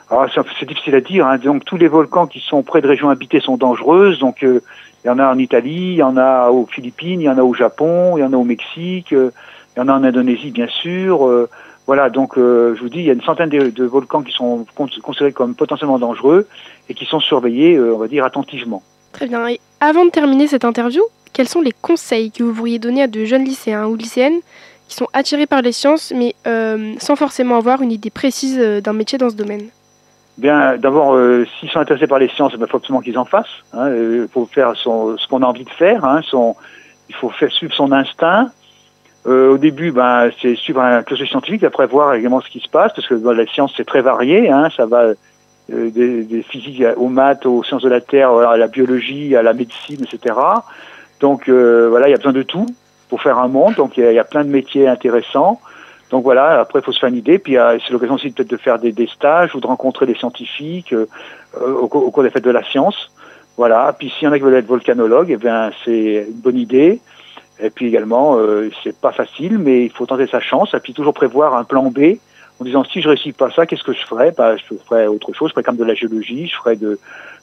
Ah, 0.09 0.27
c'est 0.59 0.67
difficile 0.67 0.95
à 0.95 1.01
dire. 1.01 1.25
Hein. 1.25 1.37
Donc 1.37 1.63
tous 1.63 1.77
les 1.77 1.87
volcans 1.87 2.27
qui 2.27 2.39
sont 2.39 2.63
près 2.63 2.81
de 2.81 2.87
régions 2.87 3.09
habitées 3.09 3.39
sont 3.39 3.55
dangereuses. 3.55 4.19
Donc 4.19 4.43
euh, 4.43 4.61
il 5.03 5.07
y 5.07 5.11
en 5.11 5.19
a 5.19 5.33
en 5.33 5.37
Italie, 5.37 5.91
il 5.91 5.95
y 5.95 6.03
en 6.03 6.17
a 6.17 6.49
aux 6.49 6.65
Philippines, 6.65 7.21
il 7.21 7.25
y 7.25 7.29
en 7.29 7.37
a 7.37 7.43
au 7.43 7.53
Japon, 7.53 8.17
il 8.17 8.21
y 8.21 8.23
en 8.23 8.33
a 8.33 8.37
au 8.37 8.43
Mexique, 8.43 9.11
il 9.11 9.31
y 9.77 9.79
en 9.79 9.87
a 9.87 9.93
en 9.93 10.03
Indonésie 10.03 10.51
bien 10.51 10.67
sûr. 10.67 11.27
Euh, 11.27 11.49
voilà, 11.85 12.09
donc 12.09 12.37
euh, 12.37 12.75
je 12.75 12.81
vous 12.81 12.89
dis, 12.89 12.99
il 12.99 13.05
y 13.05 13.09
a 13.09 13.13
une 13.13 13.21
centaine 13.21 13.49
de, 13.49 13.83
volcans 13.83 14.21
qui 14.21 14.31
sont 14.31 14.65
considérés 14.75 15.33
comme 15.33 15.53
potentiellement 15.53 15.99
dangereux 15.99 16.47
et 16.87 16.93
qui 16.93 17.05
sont 17.05 17.19
surveillés, 17.19 17.75
euh, 17.75 17.93
on 17.93 17.97
va 17.97 18.07
dire, 18.07 18.23
attentivement. 18.23 18.81
Très 19.11 19.27
bien. 19.27 19.47
Et 19.47 19.59
avant 19.81 20.05
de 20.05 20.09
terminer 20.09 20.47
cette 20.47 20.63
interview, 20.63 21.03
quels 21.33 21.49
sont 21.49 21.61
les 21.61 21.73
conseils 21.73 22.31
que 22.31 22.43
vous 22.43 22.53
pourriez 22.53 22.79
donner 22.79 23.03
à 23.03 23.07
de 23.07 23.25
jeunes 23.25 23.43
lycéens 23.43 23.87
ou 23.87 23.95
lycéennes 23.95 24.39
qui 24.87 24.95
sont 24.95 25.07
attirés 25.13 25.47
par 25.47 25.61
les 25.61 25.71
sciences, 25.71 26.13
mais 26.15 26.35
euh, 26.47 26.93
sans 26.99 27.15
forcément 27.15 27.57
avoir 27.57 27.81
une 27.81 27.91
idée 27.91 28.09
précise 28.09 28.57
d'un 28.57 28.93
métier 28.93 29.17
dans 29.17 29.29
ce 29.29 29.35
domaine? 29.35 29.67
Bien, 30.37 30.77
d'abord, 30.77 31.13
euh, 31.13 31.45
s'ils 31.59 31.69
sont 31.69 31.79
intéressés 31.79 32.07
par 32.07 32.19
les 32.19 32.27
sciences, 32.29 32.53
il 32.53 32.67
faut 32.67 32.77
absolument 32.77 33.01
qu'ils 33.01 33.19
en 33.19 33.25
fassent. 33.25 33.63
Il 33.73 33.79
hein, 33.79 34.27
faut 34.31 34.45
faire 34.47 34.75
son, 34.75 35.17
ce 35.17 35.27
qu'on 35.27 35.43
a 35.43 35.45
envie 35.45 35.63
de 35.63 35.69
faire. 35.69 36.03
Hein, 36.05 36.21
il 37.09 37.15
faut 37.15 37.29
faire 37.29 37.51
suivre 37.51 37.73
son 37.73 37.91
instinct. 37.91 38.49
Euh, 39.25 39.53
au 39.53 39.57
début, 39.57 39.91
ben, 39.91 40.31
c'est 40.41 40.55
suivre 40.55 40.81
un 40.81 41.01
cursus 41.03 41.29
scientifique, 41.29 41.63
après 41.63 41.87
voir 41.87 42.13
également 42.13 42.41
ce 42.41 42.49
qui 42.49 42.59
se 42.59 42.67
passe, 42.67 42.91
parce 42.93 43.07
que 43.07 43.13
ben, 43.13 43.33
la 43.33 43.45
science 43.45 43.73
c'est 43.77 43.85
très 43.85 44.01
varié, 44.01 44.49
hein, 44.49 44.69
ça 44.75 44.85
va 44.85 45.13
euh, 45.71 45.89
des, 45.91 46.43
physiques 46.43 46.83
aux 46.97 47.07
maths, 47.07 47.45
aux 47.45 47.63
sciences 47.63 47.83
de 47.83 47.89
la 47.89 48.01
terre, 48.01 48.31
à 48.31 48.57
la 48.57 48.67
biologie, 48.67 49.35
à 49.35 49.41
la 49.41 49.53
médecine, 49.53 50.03
etc. 50.03 50.35
Donc 51.21 51.47
euh, 51.47 51.87
voilà, 51.89 52.09
il 52.09 52.11
y 52.11 52.13
a 52.13 52.17
besoin 52.17 52.33
de 52.33 52.43
tout 52.43 52.65
pour 53.07 53.21
faire 53.21 53.37
un 53.37 53.47
monde. 53.47 53.75
Donc 53.75 53.97
il 53.97 54.03
y, 54.03 54.19
a 54.19 54.23
plein 54.25 54.43
de 54.43 54.49
métiers 54.49 54.89
intéressants. 54.89 55.61
Donc 56.13 56.21
voilà, 56.23 56.59
après 56.59 56.77
il 56.77 56.83
faut 56.83 56.91
se 56.91 56.99
faire 56.99 57.09
une 57.09 57.15
idée. 57.15 57.39
Puis 57.39 57.55
c'est 57.55 57.91
l'occasion 57.91 58.13
aussi 58.13 58.29
peut-être 58.29 58.51
de 58.51 58.57
faire 58.57 58.77
des, 58.77 59.07
stages 59.07 59.55
ou 59.55 59.59
de 59.59 59.65
rencontrer 59.65 60.05
des 60.05 60.13
scientifiques 60.13 60.93
au, 61.59 61.65
au, 61.65 61.87
cours 61.87 62.21
des 62.21 62.29
fêtes 62.29 62.43
de 62.43 62.51
la 62.51 62.63
science. 62.63 63.11
Voilà. 63.57 63.95
Puis 63.97 64.11
s'il 64.11 64.27
y 64.27 64.29
en 64.29 64.31
a 64.31 64.37
qui 64.37 64.43
veulent 64.43 64.53
être 64.53 64.67
volcanologues, 64.67 65.31
eh 65.31 65.37
bien 65.37 65.71
c'est 65.83 66.27
une 66.29 66.39
bonne 66.39 66.59
idée. 66.59 67.01
Et 67.59 67.71
puis 67.71 67.87
également, 67.87 68.37
euh, 68.37 68.69
c'est 68.83 68.95
pas 68.95 69.11
facile, 69.11 69.57
mais 69.57 69.85
il 69.85 69.91
faut 69.91 70.05
tenter 70.05 70.27
sa 70.27 70.39
chance. 70.39 70.75
Et 70.75 70.79
puis 70.79 70.93
toujours 70.93 71.15
prévoir 71.15 71.55
un 71.55 71.63
plan 71.63 71.89
B 71.89 72.17
en 72.59 72.65
disant 72.65 72.83
si 72.83 73.01
je 73.01 73.09
réussis 73.09 73.31
pas 73.31 73.51
ça, 73.51 73.65
qu'est-ce 73.65 73.83
que 73.83 73.93
je 73.93 74.05
ferais? 74.05 74.31
Bah, 74.31 74.55
Je 74.57 74.75
ferais 74.87 75.07
autre 75.07 75.33
chose. 75.33 75.49
Je 75.49 75.53
ferais 75.53 75.63
comme 75.63 75.77
de 75.77 75.83
la 75.83 75.95
géologie, 75.95 76.47
je 76.47 76.55
ferais 76.55 76.75
de, 76.75 76.99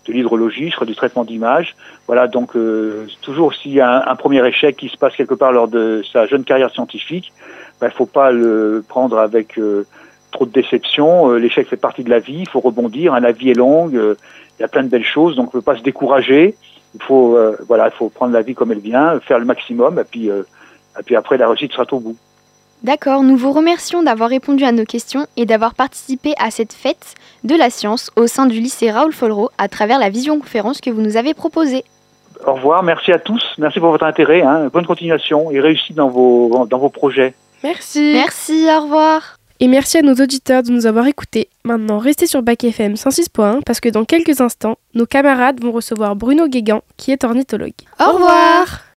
de 0.06 0.12
l'hydrologie, 0.12 0.70
je 0.70 0.74
ferais 0.74 0.86
du 0.86 0.94
traitement 0.94 1.24
d'image. 1.24 1.76
Voilà. 2.06 2.26
Donc 2.28 2.56
euh, 2.56 3.06
toujours 3.22 3.54
s'il 3.54 3.72
y 3.72 3.80
a 3.80 4.10
un, 4.10 4.16
premier 4.16 4.46
échec 4.46 4.76
qui 4.76 4.88
se 4.88 4.96
passe 4.96 5.14
quelque 5.16 5.34
part 5.34 5.52
lors 5.52 5.68
de 5.68 6.02
sa 6.12 6.26
jeune 6.26 6.44
carrière 6.44 6.70
scientifique, 6.70 7.32
il 7.36 7.80
bah, 7.80 7.88
ne 7.88 7.92
faut 7.92 8.06
pas 8.06 8.30
le 8.30 8.84
prendre 8.88 9.18
avec 9.18 9.58
euh, 9.58 9.86
trop 10.30 10.46
de 10.46 10.52
déception. 10.52 11.32
L'échec 11.34 11.68
fait 11.68 11.76
partie 11.76 12.04
de 12.04 12.10
la 12.10 12.20
vie. 12.20 12.40
Il 12.40 12.48
faut 12.48 12.60
rebondir. 12.60 13.14
Hein, 13.14 13.20
la 13.20 13.32
vie 13.32 13.50
est 13.50 13.54
longue. 13.54 13.94
il 13.94 14.60
y 14.62 14.64
a 14.64 14.68
plein 14.68 14.84
de 14.84 14.88
belles 14.88 15.04
choses, 15.04 15.36
donc 15.36 15.54
on 15.54 15.58
ne 15.58 15.62
peut 15.62 15.72
pas 15.72 15.76
se 15.76 15.82
décourager 15.82 16.54
il 16.94 17.02
faut 17.02 17.36
euh, 17.36 17.56
voilà, 17.68 17.88
il 17.88 17.96
faut 17.96 18.08
prendre 18.08 18.32
la 18.32 18.42
vie 18.42 18.54
comme 18.54 18.72
elle 18.72 18.80
vient, 18.80 19.20
faire 19.20 19.38
le 19.38 19.44
maximum, 19.44 19.98
et 19.98 20.04
puis, 20.04 20.30
euh, 20.30 20.42
et 20.98 21.02
puis 21.02 21.16
après 21.16 21.36
la 21.36 21.48
réussite 21.48 21.72
sera 21.72 21.84
au 21.92 22.00
bout. 22.00 22.16
D'accord, 22.82 23.22
nous 23.22 23.36
vous 23.36 23.52
remercions 23.52 24.02
d'avoir 24.02 24.30
répondu 24.30 24.64
à 24.64 24.72
nos 24.72 24.86
questions 24.86 25.26
et 25.36 25.44
d'avoir 25.44 25.74
participé 25.74 26.32
à 26.38 26.50
cette 26.50 26.72
fête 26.72 27.14
de 27.44 27.54
la 27.54 27.68
science 27.68 28.10
au 28.16 28.26
sein 28.26 28.46
du 28.46 28.58
lycée 28.58 28.90
Raoul 28.90 29.12
Follereau 29.12 29.50
à 29.58 29.68
travers 29.68 29.98
la 29.98 30.08
vision 30.08 30.40
conférence 30.40 30.80
que 30.80 30.88
vous 30.88 31.02
nous 31.02 31.18
avez 31.18 31.34
proposée. 31.34 31.84
Au 32.46 32.54
revoir, 32.54 32.82
merci 32.82 33.12
à 33.12 33.18
tous, 33.18 33.42
merci 33.58 33.80
pour 33.80 33.90
votre 33.90 34.06
intérêt, 34.06 34.40
hein. 34.40 34.70
bonne 34.72 34.86
continuation 34.86 35.50
et 35.50 35.60
réussite 35.60 35.94
dans 35.94 36.08
vos, 36.08 36.66
dans 36.70 36.78
vos 36.78 36.88
projets. 36.88 37.34
Merci. 37.62 38.12
Merci, 38.14 38.66
au 38.74 38.84
revoir. 38.84 39.36
Et 39.62 39.68
merci 39.68 39.98
à 39.98 40.02
nos 40.02 40.14
auditeurs 40.14 40.62
de 40.62 40.70
nous 40.70 40.86
avoir 40.86 41.06
écoutés. 41.06 41.50
Maintenant, 41.64 41.98
restez 41.98 42.26
sur 42.26 42.40
Bac 42.40 42.64
FM 42.64 42.94
106.1 42.94 43.60
parce 43.66 43.80
que 43.80 43.90
dans 43.90 44.06
quelques 44.06 44.40
instants, 44.40 44.78
nos 44.94 45.04
camarades 45.04 45.62
vont 45.62 45.70
recevoir 45.70 46.16
Bruno 46.16 46.48
Guégan, 46.48 46.80
qui 46.96 47.12
est 47.12 47.24
ornithologue. 47.24 47.74
Au 48.00 48.12
revoir 48.12 48.80